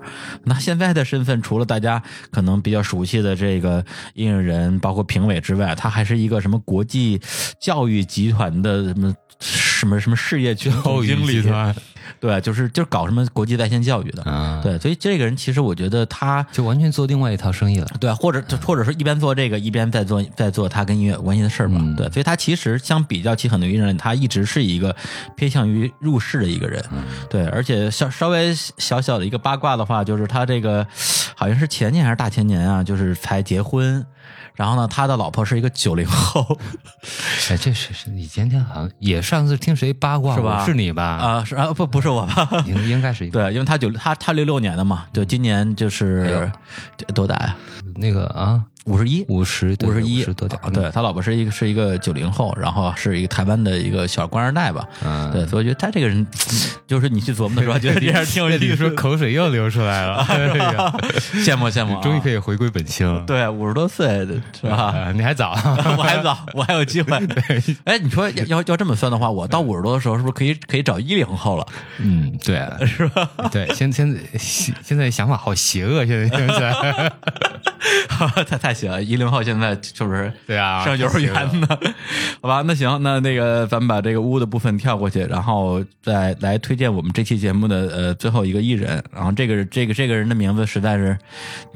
[0.45, 7.21] 那现在的身份，除了大家可能比较熟悉的这个音乐人，包括评委之外，他还是一个什么国际
[7.61, 9.15] 教育集团的什么。
[9.77, 11.43] 什么什么事业群总经理，
[12.19, 24.95] 对，就是就是搞什么国际在线教育的，对，所以这个人其实我觉得他就完全做另外一套生意了，对，或者或者说一边做这个一边在做在做他跟音乐有关系的事儿嘛，对，所以他其实相比较起很多艺人，他一直是一个
[25.37, 26.83] 偏向于入世的一个人，
[27.29, 30.87] 对，而且稍稍微小小的一个八卦的话，就是他这个
[31.35, 34.05] 好像是前年还是大前年啊，就是才结婚。
[34.57, 36.59] 然后呢，他的老婆是一个九零后，
[37.51, 40.65] 哎，这是是你今天好像也上次听谁八卦是吧？
[40.67, 41.05] 是你吧？
[41.05, 42.49] 啊，是啊，不不是我吧？
[42.67, 46.51] 应应该是对，因为他九他他六六年的嘛，就，今年就是
[47.15, 47.57] 多大呀？
[47.97, 48.63] 那个啊。
[48.87, 50.61] 五十一，五十，五十一，多点。
[50.73, 54.87] 对他老婆是一个是一个九零后，然后是一个台湾的一个小官二代吧。
[55.05, 56.25] 嗯，对，所以我觉得他这个人，
[56.87, 58.77] 就是你去琢磨的时候，觉得这样挺有意思。
[58.77, 60.25] 说口水又流出来了，
[61.45, 63.25] 羡慕羡慕，终于可以回归本性。
[63.27, 64.09] 对，五十多岁
[64.61, 65.11] 是吧？
[65.13, 65.51] 你还早，
[65.99, 67.17] 我还早， 我还有机会。
[67.85, 71.67] 哎，你说要要这么算的话，我到五十多的时候，是不是可以可以找一零后了？
[71.99, 73.29] 嗯，对，是吧？
[73.51, 76.73] 对，现现在现在想法好邪恶，现在听起来，
[78.49, 78.76] 太太。
[78.77, 80.85] 行，一零后现在就是对啊？
[80.85, 81.67] 上幼儿园呢？
[82.41, 89.03] 好吧，那行，那那个咱们把这个屋的部分跳过去，然后再来推荐我们这期节目的呃最后一个艺人。
[89.13, 91.19] 然后这个这个这个人的名字实在是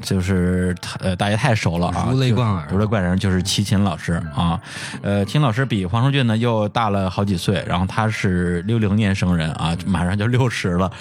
[0.01, 4.61] 就是呃大家太熟了啊，如雷贯耳，如雷贯耳就是齐秦老师啊。
[5.01, 10.91] 呃，秦老师比黄胜俊呢又大了好几岁，然后他是六零年生人啊，马上就六十了。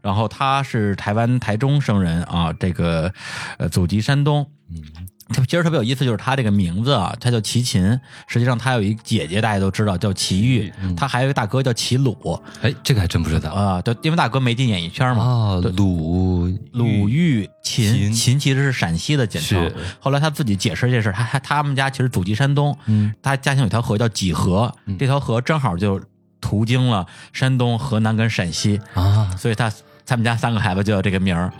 [0.00, 3.12] 然后他是台湾台中生人啊，这个
[3.58, 4.48] 呃祖籍山东。
[4.70, 4.82] 嗯。
[5.28, 7.82] 他其实特别有意思，就是他这个名字啊，他叫齐秦。
[8.26, 12.38] 实际上他有一姐姐，大家都知道叫齐豫，他还有一个大哥叫齐鲁。
[12.60, 13.80] 哎，这个还真不知道啊。
[13.80, 15.24] 对，因为大哥没进演艺圈嘛。
[15.24, 19.72] 哦，鲁鲁豫秦秦其实是陕西的简称。
[19.98, 22.76] 后来他自己解释这事，他他他们家其实祖籍山东，
[23.22, 26.00] 他家乡有条河叫济河，这条河正好就
[26.40, 29.72] 途经了山东、河南跟陕西啊，所以他。
[30.06, 31.52] 他们家三个孩子就叫这个名儿，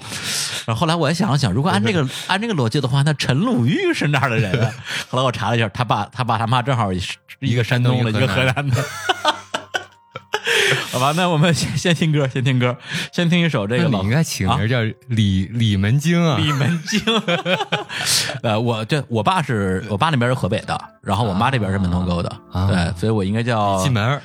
[0.66, 4.70] 然后后来我也想了想，如果按这个 按这个逻辑的话，那陈鲁豫是哪儿的人啊？
[5.08, 8.84] 后来我查了一下，他爸他爸他妈正好是一个山东的，一个河南的。
[10.92, 12.76] 好吧，那我们先先听歌，先听歌，
[13.12, 13.88] 先听一首这个。
[13.88, 17.00] 你应该起名叫李李门京啊，李门京。
[18.42, 22.30] 呃，我这我爸是我爸那边是河北的，然后我妈这边是门头沟的，
[22.68, 24.20] 对，所以我应该叫进门。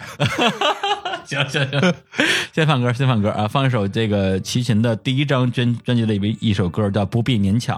[1.30, 1.94] 行行行，
[2.54, 3.48] 先放歌，先放歌啊！
[3.48, 7.78] 放一首这个齐秦的第一张专专辑里边一首歌，叫《不必勉强》。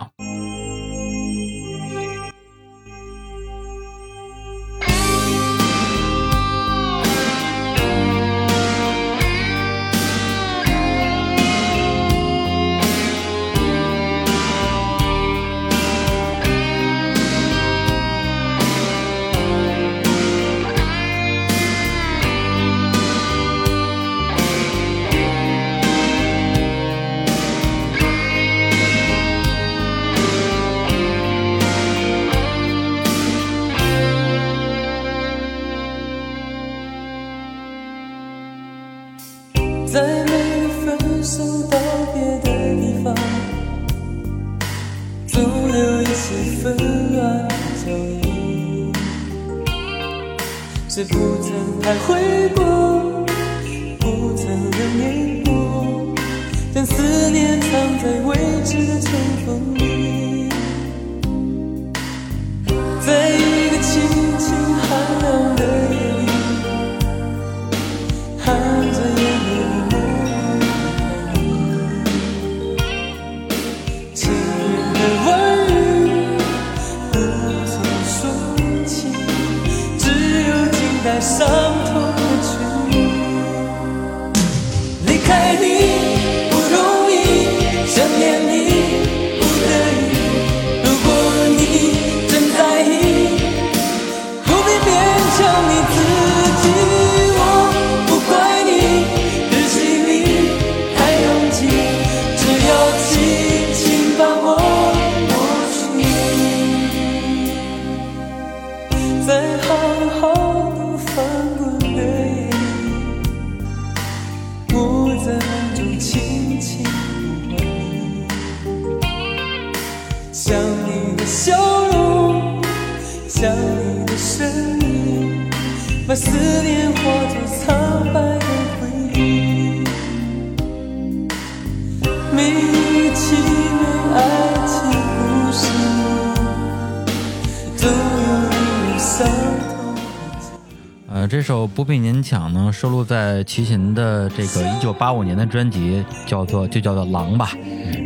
[141.32, 147.54] 这首《不被勉强》呢，收录在齐秦的这个一九八五年的专辑，叫做就叫做《狼》吧。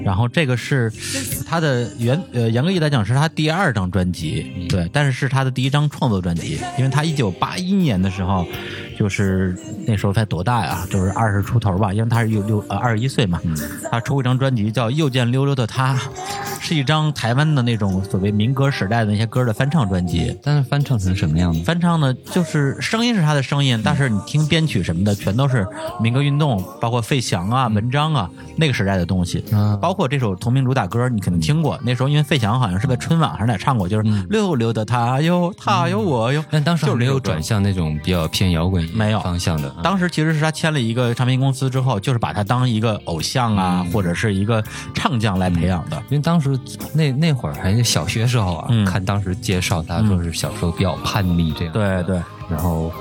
[0.04, 0.94] 然后这个是
[1.44, 8.46] 他的原呃严格意义来讲是他第二张专辑，对，但是是他的第一张创作专辑，因为他一九八一年的时候，
[8.98, 10.86] 就是那时候才多大呀？
[10.90, 13.40] 就是二十出头吧，因为他是有六呃二十一岁嘛。
[13.92, 15.96] 他出过一张专辑叫《又见溜溜的他》，
[16.60, 20.38] 是一张台湾的那种所谓民歌时代的那些歌的翻唱专辑。
[20.42, 21.62] 但是翻唱成什么样子？
[21.64, 25.68] 翻唱呢，就是声音是他的声音，但是你听编曲什么的，全都是
[26.02, 29.44] 民歌运动，包括费翔啊、文章啊那个时代的东西。
[29.52, 31.78] 啊包括这首同名主打歌，你肯定听过。
[31.84, 36.44] 那时候因为费翔好像是在春晚还是哪唱过，就是溜溜的他哟，他哟我哟。
[36.50, 39.70] 但当时就没有转向那种比较偏摇滚没有方向的。
[39.70, 44.64] 啊当时其实是他签了一个唱片公司之后，就是把他当一个偶像啊，或者是一个
[44.94, 45.98] 唱将来培养的。
[46.10, 46.58] 因为当时
[46.94, 51.74] 那那会儿还是小学时候啊，嗯看当时介绍他说是小时候比较叛逆这样。
[51.74, 52.92] 对对，然后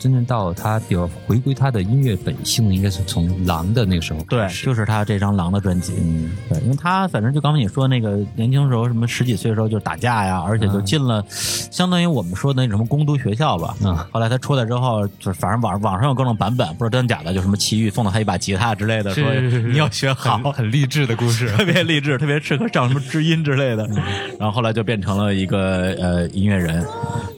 [0.00, 4.48] 真正到他比较回归他的音乐本性，应该是从《狼》的那个时候对。
[4.64, 5.92] 就是他这张《狼》的专辑。
[5.98, 13.76] 嗯，对，因为他反正就刚才你说那个年轻时候什么十几岁的时候就打架呀，而且就进了，相当于我们说的那种什么攻读学校吧。
[13.84, 19.24] 嗯后来他出来之后，就是反正网网上有各种版本，不知道真的假的，就什么奇遇送了他一把吉他之类的，说
[19.68, 21.50] 你要学好，很励志的故事。
[21.60, 23.86] 特别励志，特别适合上什么知音之类的。
[24.38, 26.84] 然后后来就变成了一个呃音乐人。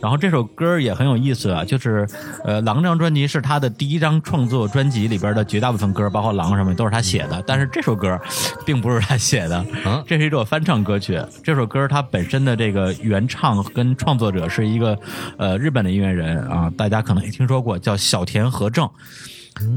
[0.00, 2.06] 然后这首歌也很有意思啊，就是
[2.44, 8.20] 呃《狼》这张专辑是他的第一张创作专辑里边的绝大部分歌，包括《狼》什么都是他写的，但是这首歌
[8.64, 11.20] 并不是他写的啊，这是一首翻唱歌曲。
[11.42, 14.98] 这首歌它本身的这个原唱跟创作者是一个
[15.38, 18.88] 呃日本的音乐人啊，大家可能也听说过，叫小田和正。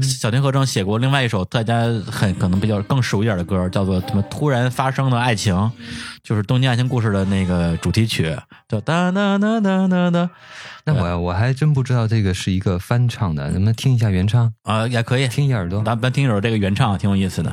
[0.02, 5.70] 小田和正写过另外一首大家很可能比较更熟一点的歌，叫做什么“突然发生的爱情”，
[6.22, 8.36] 就是《东京爱情故事》的那个主题曲，
[8.68, 10.30] 叫哒哒哒哒哒哒。
[10.84, 14.52] 那我我还真不知道这个是一个翻唱的，能不能听一下原唱？
[14.62, 15.82] 啊，也可以听一耳朵。
[15.82, 17.52] 咱咱听一首这个原唱，挺有意思的。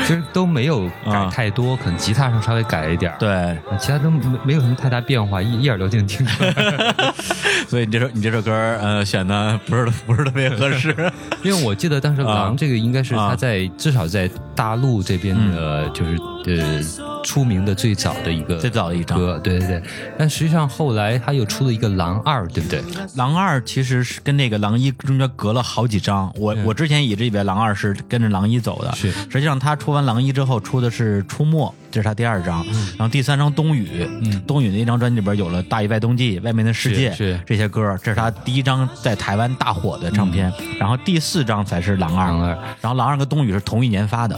[0.00, 6.52] 其实都没有改太多，可能吉他上稍微改了一点对，其他都没没有什么太大变化，一一耳朵就能听出来。
[7.68, 10.94] 所以你这首你这首歌呃选的不是不是特别合适，
[11.42, 16.82] 因为我记得当时狼这个应该是他在至少在大陆这边的，就是呃。
[17.24, 19.82] 出名的最早的一个最早的一张歌，对对对，
[20.18, 22.80] 但实际上后来他又出了一个《狼二》，对不对？
[23.14, 26.32] 《狼二》其实是跟那个《狼一》中间隔了好几张。
[26.34, 29.12] 我我之前一直以为《狼二》是跟着《狼一》走的，是。
[29.12, 32.64] 实际上他出完《狼一》之后出的是《出没》，这是他第二张。
[32.98, 34.04] 然后第三张《冬雨》，
[34.46, 40.52] 冬雨那张专辑里边有了《大鱼外冬季》《外面的世界》是这些歌，这是他第一张在台湾大火的唱片。
[40.80, 42.30] 然后第四张才是《狼二》，
[42.80, 44.36] 然后《狼二》跟《冬雨》是同一年发的。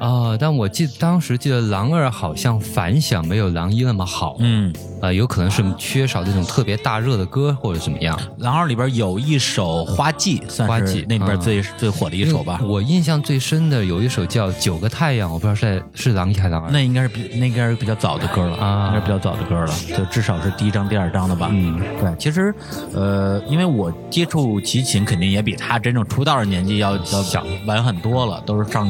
[0.00, 2.96] 啊，但我记当时记得《狼二》好像反。
[3.06, 8.18] 响没有狼一那么好，嗯，呃，有可能是缺少那种特别大热的歌或者怎么样。
[8.38, 12.58] 狼二里边有一首花季，算是那里边最最火的一首吧。
[12.64, 16.70] 我印象最深的有一首叫《九个太阳》，我不知道是在是狼一还是狼二。
[16.72, 21.48] 那应该是比那应该是比较早的歌了啊，应该是比较早的歌了，就至少是第一张、第二张的吧。
[21.52, 22.54] 嗯，对，其实
[22.94, 28.88] 呃，因为我接触齐秦，肯定也比他真正出道的年纪要要小晚很多了，都是上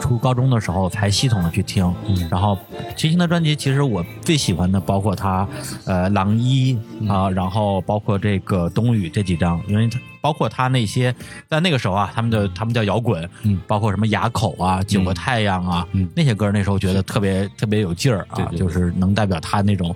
[0.00, 1.84] 初高中的时候才系统的去听。
[2.08, 2.58] 嗯，然后
[2.96, 5.46] 齐秦的专辑其实我最喜欢的包括他，
[5.86, 10.00] 呃，狼一啊，然后包括这个冬雨这几张，因为他。
[10.24, 11.14] 包括他那些
[11.50, 19.94] 在那个时候啊，他们的他们叫摇滚，嗯，包括什么哑口啊、九个太阳啊，嗯，那些歌那时候觉得特别特别有劲儿啊，就是能代表他那种，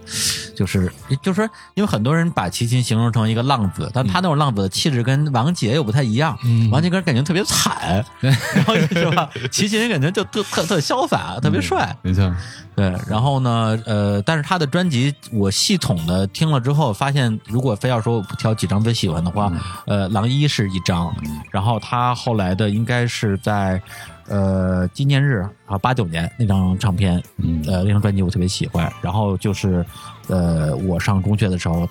[0.54, 0.92] 就是
[1.22, 6.38] 就是因为很多人把齐秦形容成一个浪子，但他那种浪子的气质跟王杰又不太一样，
[6.70, 9.30] 王杰歌感觉特别惨，然后是吧？
[9.50, 12.30] 齐秦感觉就特特特潇洒，特别帅，没错，
[12.76, 12.94] 对。
[13.08, 19.50] 然后呢，呃，但是他的专辑我系统的听了之后，发现如果非要说我不挑几张最喜欢的话，
[19.86, 20.06] 呃。
[20.18, 21.14] 狼一是一张，
[21.52, 23.80] 然后他后来的应该是在，
[24.26, 27.22] 呃，纪念日啊，八九年那张唱片，
[27.68, 28.92] 呃，那张专辑我特别喜欢。
[29.00, 29.86] 然后就是，
[30.26, 31.88] 呃，我上中学的时候，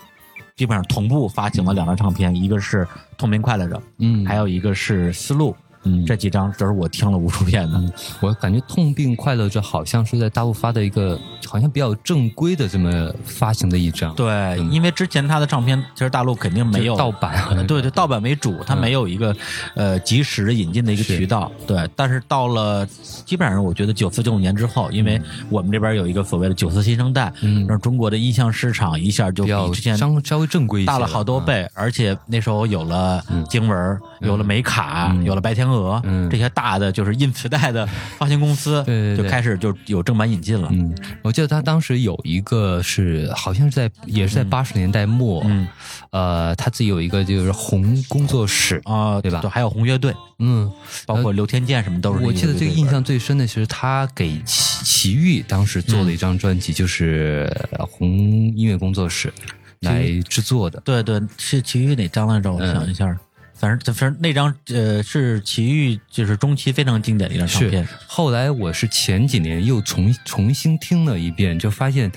[0.57, 2.83] 基本上同步发行了两张唱片，一个是
[3.17, 5.51] 《透明快乐着》，嗯，还有一个是《思路》。
[5.87, 7.81] 嗯，这几张都是我听了无数遍的。
[8.19, 14.13] 我感觉《痛并快乐着》好像是在大陆发的一个，好像比较正规的这么发行的一张。
[14.15, 19.35] 对，因为之前他的唱片其实大陆肯定没有盗版，对 对，盗版为主，他没有一个
[19.75, 21.51] 呃及时引进的一个渠道。
[21.65, 22.85] 对，但是到了
[23.25, 27.31] 基本上我觉得九四九五年之后，因为我们这边有一个所谓的九四新生代，
[27.67, 35.76] 让中国的音像市场一下就比之前稍稍微正规大了好多倍，而且那时候有了经文，有了美卡，有了白天鹅。
[35.77, 37.87] 鹅，这些大的就是印磁带的
[38.17, 38.83] 发行公司，
[39.17, 40.67] 就开始就有正版引进了。
[40.71, 45.67] 嗯，我记得他当时有一个是，好像是在也是在八十年代末，嗯，
[46.11, 49.41] 呃，他自己有一个就是红工作室啊，对吧？
[49.49, 50.71] 还有红乐队，嗯，
[51.05, 52.23] 包括刘天健什么都是。
[52.23, 59.33] 我记得这个印象最深的，其实他给齐齐豫当时做了一张专辑，就是红音乐工作室
[59.81, 60.81] 来制作的。
[60.81, 62.51] 对对，是齐豫哪张来着？
[62.51, 63.17] 我想一下。
[63.57, 67.87] 反正反正那张呃是齐豫就是中期非常经典的一张唱片。
[68.05, 72.11] 后来我是前几年又重重新听了一遍，就发现，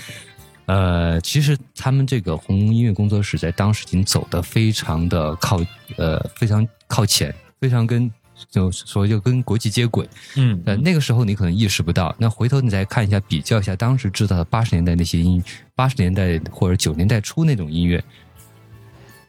[0.67, 5.61] 呃，其实他们这个红音乐工作室在当时已经走的非常的靠
[5.97, 8.11] 呃非常靠前，非常跟
[8.51, 10.09] 就所谓就跟国际接轨。
[10.37, 15.43] 嗯，呃那个时候你可能意识不到，那回头你再看一下比较一下当时制造的八十年代那些音，
[15.75, 18.03] 八十年代或者九年代初那种音乐。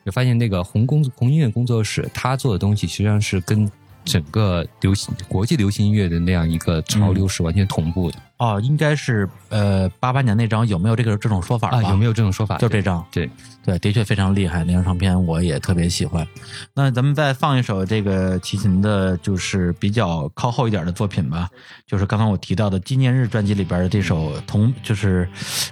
[0.06, 3.70] 就发现那个红工红音乐工作室，他做的东西实际上是跟
[4.04, 8.18] 整个流行国际流行音乐的那样一个潮流是完全同步的。
[8.38, 11.84] 哦，应该是呃八八年那张有没有这个这种说法啊？
[11.84, 12.58] 有没有这种说法？
[12.58, 13.30] 就这张，对
[13.64, 14.64] 对，的确非常厉害。
[14.64, 16.28] 那张唱片我也特别喜欢。
[16.74, 21.48] 那咱们再放一首这个齐秦的，就是比较靠后一点的作品吧，
[21.86, 25.30] 就是刚刚我提到的纪念日专辑里边的这首同，就是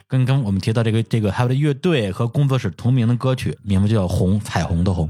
[0.08, 5.08] 跟跟我们提到这个这个还有的乐队和工作室同名的歌曲，名字就叫《红彩虹的红》。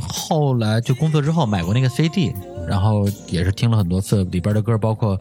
[0.00, 2.34] 后来就工作之后买过那个 CD，
[2.66, 5.18] 然后也是听了很多次，里边的歌包括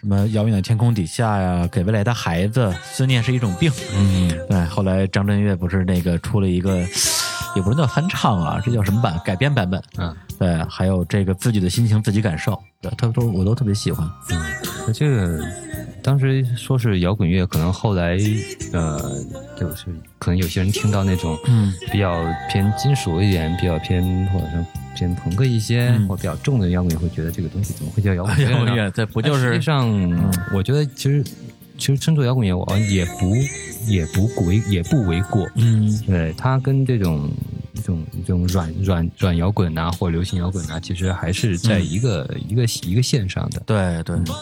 [0.00, 3.70] 什么《遥远的天空底下》呀，《给未来的孩子》，《思念是一种病》。
[3.94, 4.64] 嗯，对。
[4.66, 6.78] 后来张震岳不是那个出了一个，
[7.56, 9.20] 也不是叫翻唱啊，这叫什么版？
[9.24, 9.82] 改编版本。
[9.98, 10.62] 嗯，对。
[10.68, 14.08] 还有这个自己的心情自己感受，对，他都我都特别喜欢。
[14.30, 15.44] 嗯，这个。
[16.02, 18.18] 当时说是摇滚乐，可能后来，
[18.72, 18.98] 呃，
[19.58, 19.86] 就是
[20.18, 24.66] 可能有些人听到那种，嗯，比较偏金属一点，比较偏或者说
[24.96, 28.90] 偏朋克一些，或比较重的摇滚乐，会觉得这个东西怎么会叫摇滚乐？
[28.90, 29.52] 这不就是？
[29.54, 29.88] 实际上，
[30.52, 31.24] 我觉得其实
[31.78, 33.34] 其实称作摇滚乐，我也不
[33.86, 35.48] 也不为也不为过。
[35.56, 37.30] 嗯，对，它跟这种。
[37.74, 43.60] 这种这种软软软摇滚呐，或流行摇滚呐，其实还是在一个一个一个线上的。
[43.66, 44.34] 对对对，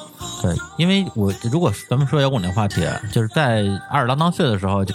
[0.76, 4.94] 因为我如果咱们说摇滚的话题，就是在二十郎当岁的时候，就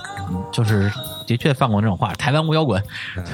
[0.52, 0.92] 就是
[1.28, 2.82] 的确放过那种话，台湾无摇滚，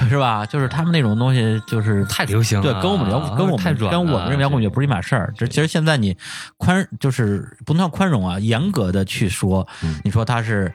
[0.08, 0.44] 是吧？
[0.46, 5.32] 就是他们那种东西就是太流行，对，跟我们摇跟我们跟我们这摇滚乐不是一码事儿。
[5.36, 6.16] 这其实现在你
[6.56, 9.66] 宽就是不能算宽容啊，严格的去说，
[10.04, 10.72] 你说它是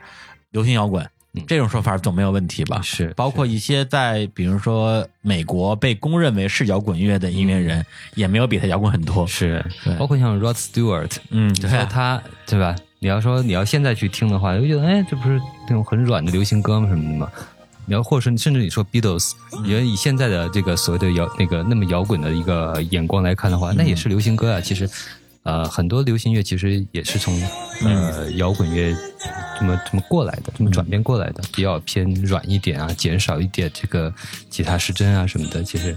[0.50, 1.08] 流行摇滚。
[1.46, 2.80] 这种说法总没有问题吧？
[2.82, 7.84] 是，包括一些在比如说美国被公认为是摇滚乐的音乐人，
[8.14, 9.26] 也没有比他摇滚很多。
[9.26, 9.64] 是，
[9.98, 12.74] 包括像 Rod Stewart，嗯，对，他对吧？
[12.98, 16.88] 你要说你要现在去听的话，就觉得哎，这不是那种很软的流行歌吗？
[16.88, 17.30] 什么的吗？
[17.86, 19.32] 你要或者说甚至你说 Beatles，
[19.64, 24.60] 你以现在的这个所谓的摇那个那么摇滚的一个眼光来看的话，那也是流行歌啊。
[24.60, 24.88] 其实。
[25.48, 27.40] 呃，很多流行乐其实也是从
[27.82, 28.94] 呃摇滚乐
[29.58, 34.12] 这么这么过来的，这么转变过来的，比较偏软一点啊，减少一点这个
[34.50, 35.62] 吉他失真啊什么的。
[35.62, 35.96] 其实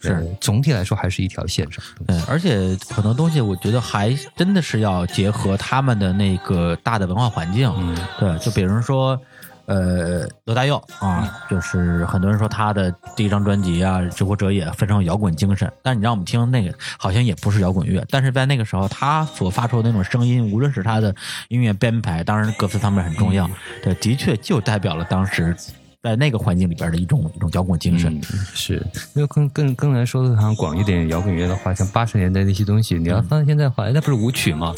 [0.00, 1.84] 是总体来说还是一条线上。
[2.06, 7.68] 嗯，而且很多东西我觉得还真的是要结合他们的那个大的文化环境。
[7.76, 9.20] 嗯，对，就比如说。
[9.66, 15.70] 呃，罗大佑啊，就是很多人说他的第一张专辑啊，《知乎者也》非常有摇滚精神。
[15.82, 18.04] 但是你让我们听那个，好像也不是摇滚乐。
[18.10, 21.14] 但是在那个时候，他所发出的那种声音，无论是他的
[21.48, 23.48] 音乐编排，当然歌词方面很重要，
[23.82, 25.56] 对，的确就代表了当时
[26.02, 28.20] 在那个环境里边的一种一种摇滚精神。
[28.22, 28.84] 是，
[29.14, 34.74] 那更更更来说的，像广一点摇滚乐的话，像八十年代那些东西，你要放在现在的话，那不是舞曲吗？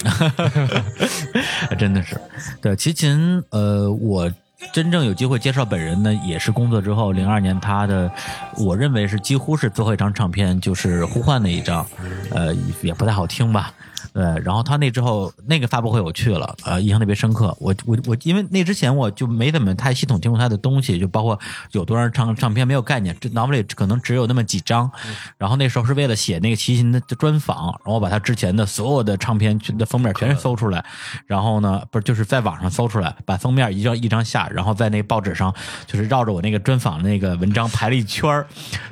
[1.79, 2.21] 真的是，
[2.61, 4.31] 对，齐秦，呃，我。
[4.73, 8.11] 真正有机会介绍本人呢，也是工作之后，零二年他的，
[8.59, 11.87] 我认为是几乎是最后一张唱片，就是《呼唤》那一张，
[12.31, 13.73] 呃，也不太好听吧。
[14.15, 17.55] 对，然后他那之后那个发布会我去了，呃，印象特别深刻。
[17.59, 21.37] 我我我，因为那之前我就没怎么太系统听过他的东西，就包括
[21.73, 24.89] 有多少张唱片没有概念，这脑子里可能只有那么几张。
[25.37, 30.85] 然后那时候是为了写那个齐秦的专访，然后我把他之前的所有的唱片的封面全是搜出来，
[31.27, 35.53] 然后呢，不是就是在网上搜出来，把封面一张一张下，然后在那报纸上
[35.89, 38.47] 就是绕着我那个专访那个文章排了一圈儿，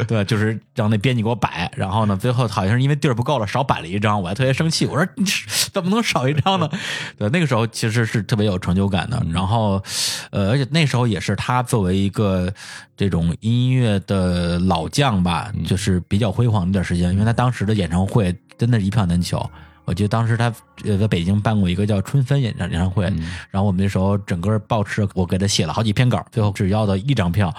[0.08, 1.70] 对，就是让那编辑给我摆。
[1.76, 5.11] 然后呢，最后好像是因为地儿不够了，少摆了一张，我还特别生气，我说你
[5.72, 6.68] 怎么能少一张呢？
[7.18, 9.22] 对，那个时候其实是特别有成就感的。
[9.32, 9.82] 然后，
[10.30, 12.52] 呃，而且那时候也是他作为一个
[12.96, 19.50] 这种音乐的老将吧，就是比较辉煌一段时间，因为他当时的演唱会真的是一票难求。
[19.84, 20.52] 我记得当时他
[20.84, 23.04] 呃在北京办过一个叫春分演唱演唱会，
[23.50, 27.52] 然后我们那时候整个报社我给他写了好几篇稿，最后只要到一张票，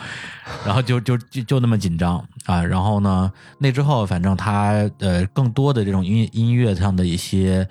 [0.66, 2.64] 然后就就就就那么紧张啊。
[2.64, 7.68] 然后呢，那之后反正他呃更多的这种音音乐上的一些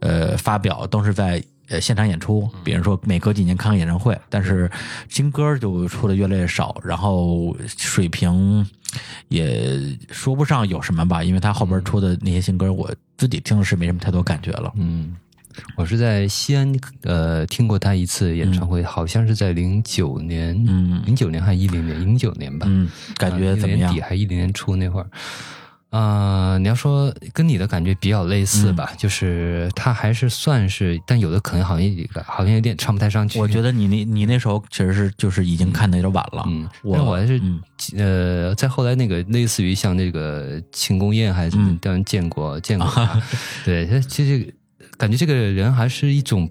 [0.00, 4.70] 呃发表都是在呃现场演出，比如说每隔几年看个演唱会，但是
[5.08, 8.64] 新歌就出的越来越少，然后水平。
[9.28, 9.78] 也
[10.10, 14.72] 说不上有什么吧，因为他后边出的那些新歌，我自己听的是没什么太多感觉了。
[14.76, 15.16] 嗯，
[15.76, 16.72] 我是在西安
[17.02, 22.00] 呃听过他一次演唱会，好像是在零九年，嗯，零九年还是一零年？
[22.00, 22.66] 零九年吧。
[22.68, 23.92] 嗯，感觉怎么样？
[23.92, 25.08] 底还一零年初那会儿。
[25.90, 31.88] 啊，你要说跟你的感觉比较类似吧，就是他还是算是，但有的可能好像
[32.24, 33.38] 好像有点唱不太上去。
[33.38, 36.44] 我觉得你那你那时候其实是就是已经看的有点晚了。
[36.48, 37.40] 嗯，我我还是
[37.96, 43.08] 呃，在后来那个类似于像那个庆功宴还是当然见过见过，
[43.64, 44.54] 对他其实
[44.98, 46.50] 感觉这个人还是一种。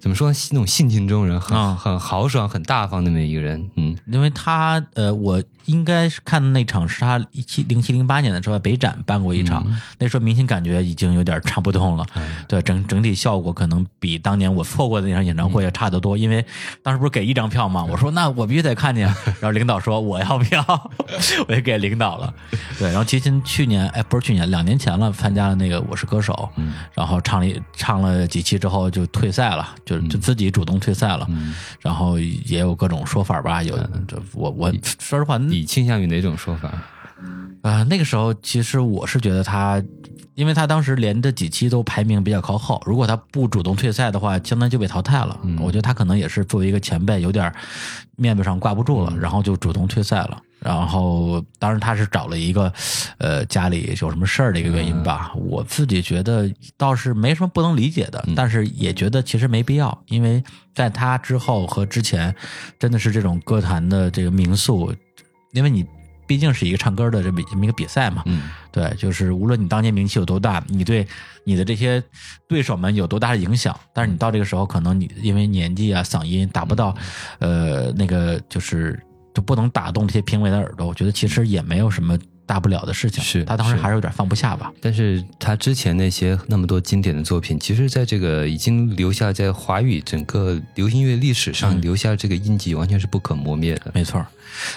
[0.00, 0.32] 怎么说？
[0.50, 3.70] 那种性情中人，很很豪爽、很大方那么一个人。
[3.76, 9.64] 嗯，因为他呃，我应该是看的那场是他一七零七零八年的时候北展办过一场，
[9.98, 12.04] 那时候明显感觉已经有点唱不动了。
[12.48, 16.16] 对，整整体效果可能比当年我错过的那场演唱会要差得多。
[16.16, 16.44] 因为
[16.82, 17.84] 当时不是给一张票吗？
[17.84, 19.06] 我说那我必须得看见。
[19.40, 20.90] 然后领导说我要票，
[21.46, 22.34] 我也给领导了。
[22.78, 26.50] 对，然后齐秦去年哎，不是去年，两年前了，参加了那个《我是歌手》，
[26.94, 29.51] 然后唱了唱了几期之后就退赛。
[29.54, 31.28] 了，就就自己主动退赛了，
[31.80, 33.62] 然后也有各种说法吧。
[33.62, 33.76] 有
[34.06, 36.72] 这我我说实话，你倾向于哪种说法？
[37.62, 39.80] 啊，那个时候其实我是觉得他，
[40.34, 45.38] 因为他当时连着几期都排名比较靠后，如果他不主动退赛的话，相当于就被淘汰了。
[45.60, 47.52] 我觉得他可能也是作为一个前辈，有点
[48.16, 50.42] 面子上挂不住了，然后就主动退赛了。
[50.64, 52.72] 然后，当然他是找了一个，
[53.18, 55.32] 呃，家里有什么事儿的一个原因吧。
[55.34, 62.32] 我自己觉得倒是没什么不能理解的，但是也觉得其实没必要，因为在他之后和之前，
[62.78, 64.94] 真的是这种歌坛的这个名宿，
[65.52, 65.84] 因为你
[66.28, 68.22] 毕竟是一个唱歌的这么这么一个比赛嘛。
[68.26, 71.04] 嗯，对，就是无论你当年名气有多大，你对
[71.44, 72.00] 你的这些
[72.46, 76.94] 对手们有多大的影响，但是你到这个时候，可能你因为年纪啊、嗓音达不到，
[77.40, 78.96] 呃，那个就是。
[79.34, 83.22] 就不能打动这些评委的耳朵，我觉得其实也没有什么大不了的事情。
[83.22, 84.72] 是他当时还是有点放不下吧。
[84.80, 93.90] 但是他之前那些那么多经典的作品，其实在这个已经留下在华语整个流行乐历史上留下这个印记，完全是不可磨灭的。
[93.94, 94.24] 没错，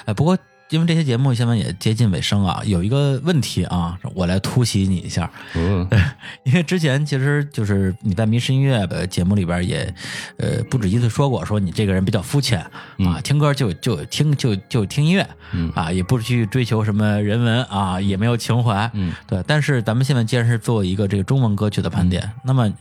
[0.05, 0.37] 哎，不过。
[0.69, 5.29] 因为这些节目现在也接近尾声啊，有一个问题啊，我来突袭你一下。
[5.53, 5.87] 嗯，
[6.43, 9.93] 因为之前其实就是你在迷失音乐的节目里边也
[10.37, 12.59] 呃不止一次说过，说你这个人比较肤浅
[13.05, 15.29] 啊，听歌就就听就就听音乐，
[15.75, 19.43] 啊，也不去追求什么人文啊，也没有情怀，嗯，对。
[19.45, 22.73] 但是咱们现在既然是做一个这个中文歌曲的盘点，那么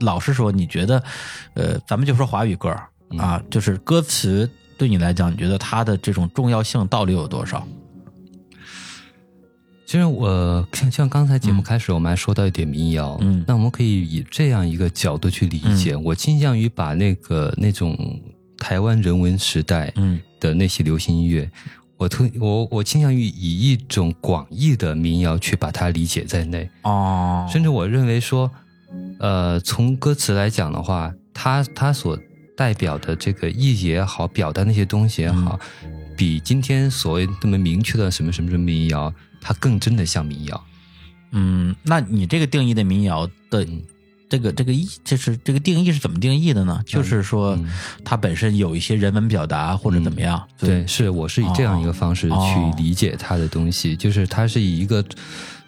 [0.00, 1.02] 老实说，你觉得
[1.52, 2.74] 呃，咱们就说华语歌
[3.18, 4.50] 啊，就是歌词。
[4.80, 7.68] 对你来讲，你觉得它的这种重要性到底有多少？
[9.84, 15.94] 其实我像像刚才节目开始，我们还说到一点民谣，嗯，那我们可以以这样一个角度去理解。
[15.94, 17.94] 我倾向于把那个那种
[18.56, 21.50] 台湾人文时代，嗯的那些流行音乐，
[21.98, 26.70] 我特我我倾向于以一种广义的民谣去把它理解在内。
[26.84, 28.50] 哦，甚至我认为说，
[29.18, 32.18] 呃，从歌词来讲的话，它它所。
[32.60, 35.58] 代表的这个意义也好，表达那些东西也好，
[36.14, 39.10] 比今天所谓那么明确的什么什么什么民谣，
[39.40, 40.62] 它更真的像民谣。
[41.30, 43.66] 嗯，那你这个定义的民谣的
[44.28, 46.82] 这个这个意，就是这个定义是怎么定义的呢？
[46.84, 47.58] 就是说，
[48.04, 50.46] 它本身有一些人文表达或者怎么样？
[50.58, 52.36] 对，是我是以这样一个方式去
[52.76, 55.02] 理解它的东西，就是它是以一个。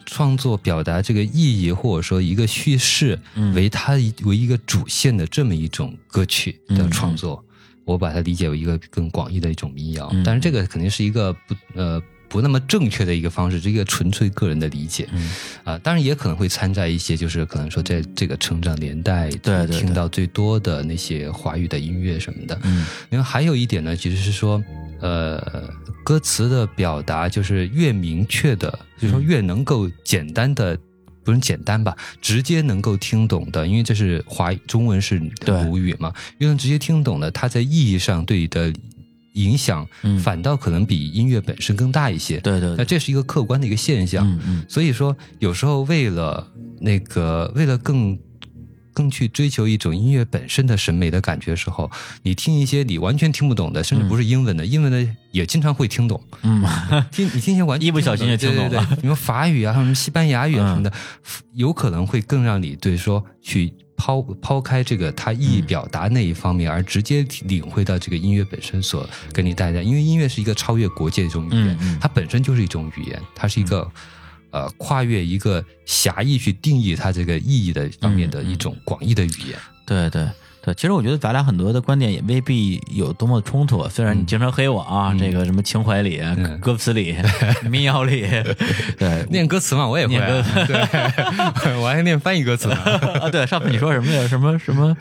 [0.07, 3.19] 创作表达这个意义，或者说一个叙事，
[3.55, 7.45] 为它为一个主线的这么一种歌曲的创作，
[7.85, 10.13] 我把它理解为一个更广义的一种民谣。
[10.25, 15.07] 但是这个肯定是一个不呃不那么正确的一个方式，是一个纯粹个人的理解。
[15.13, 15.31] 嗯
[15.65, 22.59] 啊，当然也可能会掺杂一些，就是可能说在这个成长年代对听到最多的那些华语的音乐什么的。
[22.63, 24.65] 嗯，因为还有一点呢，其实是说，
[25.01, 25.69] 呃，
[26.05, 30.79] 歌词的表达就是越明确的，就是说越能够简单的。
[31.25, 31.97] 不是简单吧？
[32.21, 35.23] 直接能够听懂的，因为这是华中文是
[35.65, 38.73] 母语嘛，越能直接听懂的，它在意义上对你的
[39.35, 39.87] 影响，
[40.21, 42.41] 反倒可能比音乐本身更大一些。
[42.41, 44.29] 对对，那这是一个客观的一个现象。
[44.29, 46.45] 嗯嗯，所以说有时候为了
[46.81, 48.19] 那个，为了更。
[48.93, 51.91] 更去追求一种音乐本身的审美的感觉的时候，
[52.23, 56.23] 你听一些你完全听不懂的，甚至不是英文的，英文的也经常会听懂。
[56.43, 56.63] 嗯，
[57.11, 60.93] 听你听一些完全一不小心就听懂了，比如法语啊，什么西班牙语什么的，
[61.55, 69.83] 有可能会更让你对说去抛抛开这个它意义表达那一方面，而直接领会到这个音乐本身所给你带来。
[69.83, 73.91] 因为音乐是一个超越国界的一种语言，它本身就是一种语言，它是一个。
[74.53, 79.59] 呃，跨越一个狭义去定义它这个意义的方面的一种广义的语言。
[79.85, 80.29] 对对
[80.65, 83.89] 对，其实我觉得咱俩很多的观点也未必有多么冲突。
[83.89, 86.23] 虽然你经常黑我啊，这个什么情怀里、
[86.61, 87.17] 歌词里、
[87.69, 88.21] 民谣里，
[88.97, 90.15] 对，念歌词嘛，我也会。
[90.15, 92.77] 对， 我还念翻译歌词呢。
[93.21, 94.29] 啊，对，上次你说什么呀？
[94.29, 94.97] 什么什么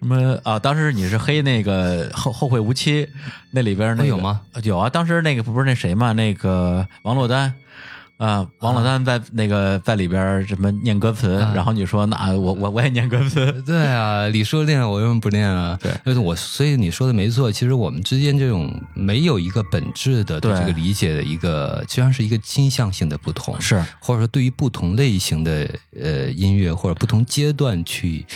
[0.00, 0.58] 什么啊？
[0.58, 3.08] 当时你是黑那个后后会无期
[3.52, 4.40] 那里边那有吗？
[4.64, 6.12] 有啊，当时那个不是那谁嘛？
[6.12, 7.54] 那个王珞丹。
[8.18, 15.78] 啊，王老三在那个在里边什么念歌词，然后你说那我我我也念歌词，对啊，李叔练我为什么不念啊？
[15.80, 28.26] 对，就是我，所以你说的没错，其实我们之间这种没有一个本质的对这个理解的一个，实际上是一个倾向性的不同，是或者说对于不同类型的呃音乐或者不同阶段去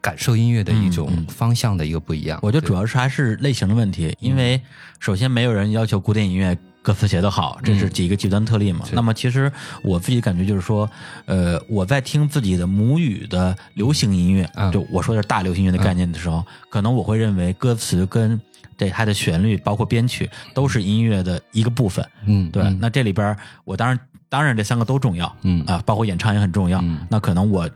[0.00, 2.38] 感受音乐的一种方向的一个不一样。
[2.40, 4.62] 我觉得主要是还是类型的问题，因为
[5.00, 6.56] 首先没有人要求古典音乐。
[6.88, 8.86] 歌词写得好，这是几个极端特例嘛？
[8.92, 9.52] 那么其实
[9.82, 10.90] 我自己感觉就是说，
[11.26, 18.40] 呃，我在听自己的母语的流行音乐，就我说的是大流行音乐的概念的时候，可能我会认为歌词跟
[18.78, 22.02] 对它的旋律，包括编曲，都是音乐的一个部分。
[22.24, 22.62] 嗯，对。
[22.80, 23.36] 那这里边，
[23.66, 24.00] 我当然
[24.30, 25.30] 当然这三个都重要。
[25.42, 26.82] 嗯啊，包括演唱也很重要。
[27.10, 27.68] 那可能我。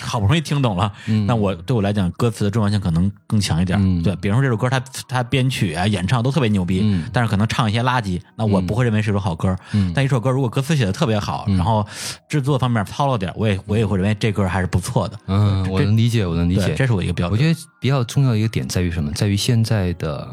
[0.00, 0.92] 好不容易听懂了，
[1.26, 4.02] 那我对我来讲，歌词的重要性可能更强一点。
[4.02, 9.56] 对，比如说这首歌，它它编曲啊、演唱都特别牛逼，但是可能唱一些垃圾，那我不会认为是一首好歌。
[9.94, 11.86] 但一首歌如果歌词写的特别好，然后
[12.28, 15.18] 制作方面糙了点，我也我也会认为这歌还是不错的。
[15.26, 17.38] 嗯，我能理解，我能理解，这是我一个标准。
[17.38, 19.12] 我觉得比较重要一个点在于什么？
[19.12, 20.26] 在于现在的，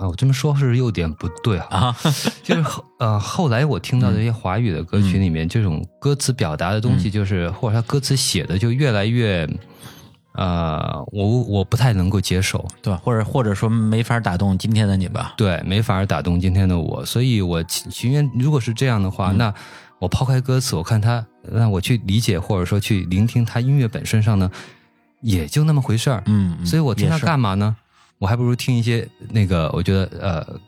[0.00, 1.94] 我这么说是有点不对啊，
[2.42, 8.88] 就是后呃，后来我听到这些华语的歌曲里面，这种歌词表达的东西，就是或者他歌词写的就越。
[8.88, 9.46] 来越，
[10.32, 12.98] 呃，我我不太能够接受，对吧？
[13.04, 15.34] 或者或者说没法打动今天的你吧？
[15.36, 19.52] 对，没法打动今天的我，所以我情愿如果是这样的话，那
[19.98, 24.50] 我抛开歌词，我看他，那我去理解或者说去聆听他音乐本身上呢，
[25.20, 26.22] 也就那么回事儿。
[26.26, 27.76] 嗯，所以我听他干嘛呢？
[28.18, 30.60] 我还不如听一些那个，我觉得呃。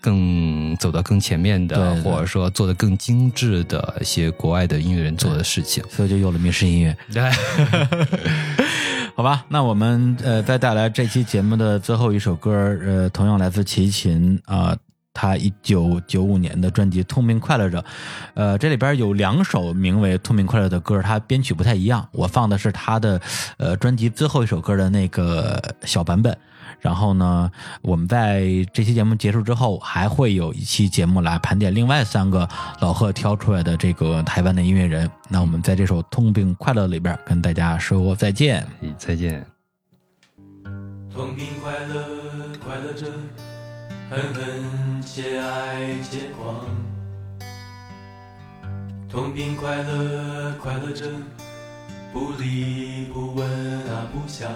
[0.00, 6.96] 更走到更前面的，或者说做的更精致的一些国外的音乐人做的事情，所以就有了迷失音乐。
[7.12, 7.28] 对，
[9.16, 14.74] 好吧，那我们呃再带来这期节目的最后一首歌，呃，同样来自齐秦啊，
[15.20, 17.82] 他一九九五年的专辑《痛并快乐着》，
[18.34, 23.20] 呃，这里边有两首名为《痛并快乐》的歌，它编曲不太一样，我放的是他的
[23.56, 26.38] 呃专辑最后一首歌的那个小版本。
[26.78, 27.50] 然后呢，
[27.82, 35.10] 我们在这期节目结束之后，还会有一期节目来盘点另外三个老贺挑出来的这个台湾的音乐人。
[35.28, 38.64] 那我们在这首《痛并快乐》里边跟大家说再见，
[38.96, 39.44] 再见。
[41.12, 42.04] 痛并快乐，
[42.64, 43.06] 快乐着，
[44.10, 46.64] 恨恨且爱且狂。
[49.06, 51.04] 痛并快乐，快乐着，
[52.12, 53.46] 不离不问
[53.90, 54.50] 啊不想。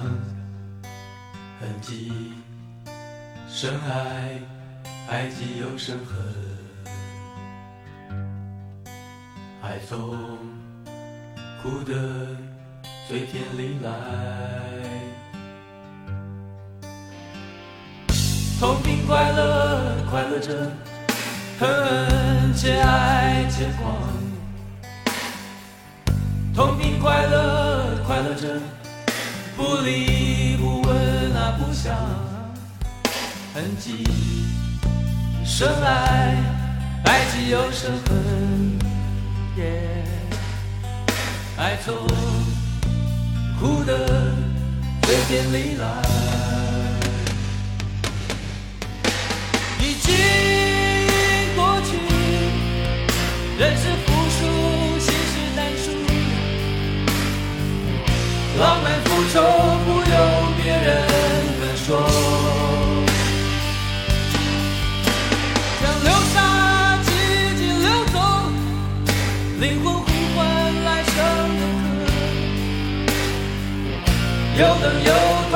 [1.61, 2.33] 恨极，
[3.47, 4.41] 深爱，
[5.09, 6.17] 爱既又深恨，
[9.63, 10.17] 爱从，
[11.63, 12.27] 哭得
[13.07, 13.91] 随天里来，
[18.63, 20.53] 痛并快乐，快乐着，
[21.59, 23.93] 恨且爱且狂，
[26.55, 28.61] 痛并快乐，快乐着，
[29.57, 30.95] 不离不问
[31.35, 31.59] 啊。
[31.59, 31.93] 不想
[33.53, 34.05] 痕迹，
[35.45, 36.37] 深爱，
[37.07, 38.79] 爱既又生恨，
[41.57, 41.97] 爱从
[43.59, 44.07] 哭的
[45.03, 45.87] 嘴边里来，
[58.63, 59.43] 浪漫复仇
[59.85, 60.17] 不由
[60.63, 60.89] 别人
[61.59, 61.89] 分说，
[65.83, 66.37] 让流沙
[67.03, 67.11] 静
[67.57, 68.17] 静流走，
[69.59, 70.07] 灵魂呼
[70.37, 70.41] 唤
[70.85, 71.13] 来生
[71.59, 71.91] 的歌，
[74.59, 75.11] 有等有
[75.51, 75.53] 痛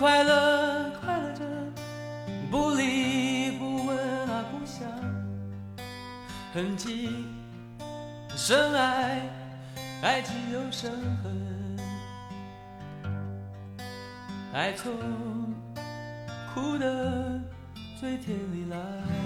[0.00, 1.44] 快乐，快乐着，
[2.50, 3.98] 不离不问
[4.30, 4.88] 啊不想，
[6.54, 7.26] 痕迹
[8.34, 9.20] 深爱，
[10.00, 10.90] 爱只有伤
[11.22, 11.76] 痕，
[14.54, 14.90] 爱从
[16.54, 17.38] 哭的
[18.00, 19.19] 最甜里来。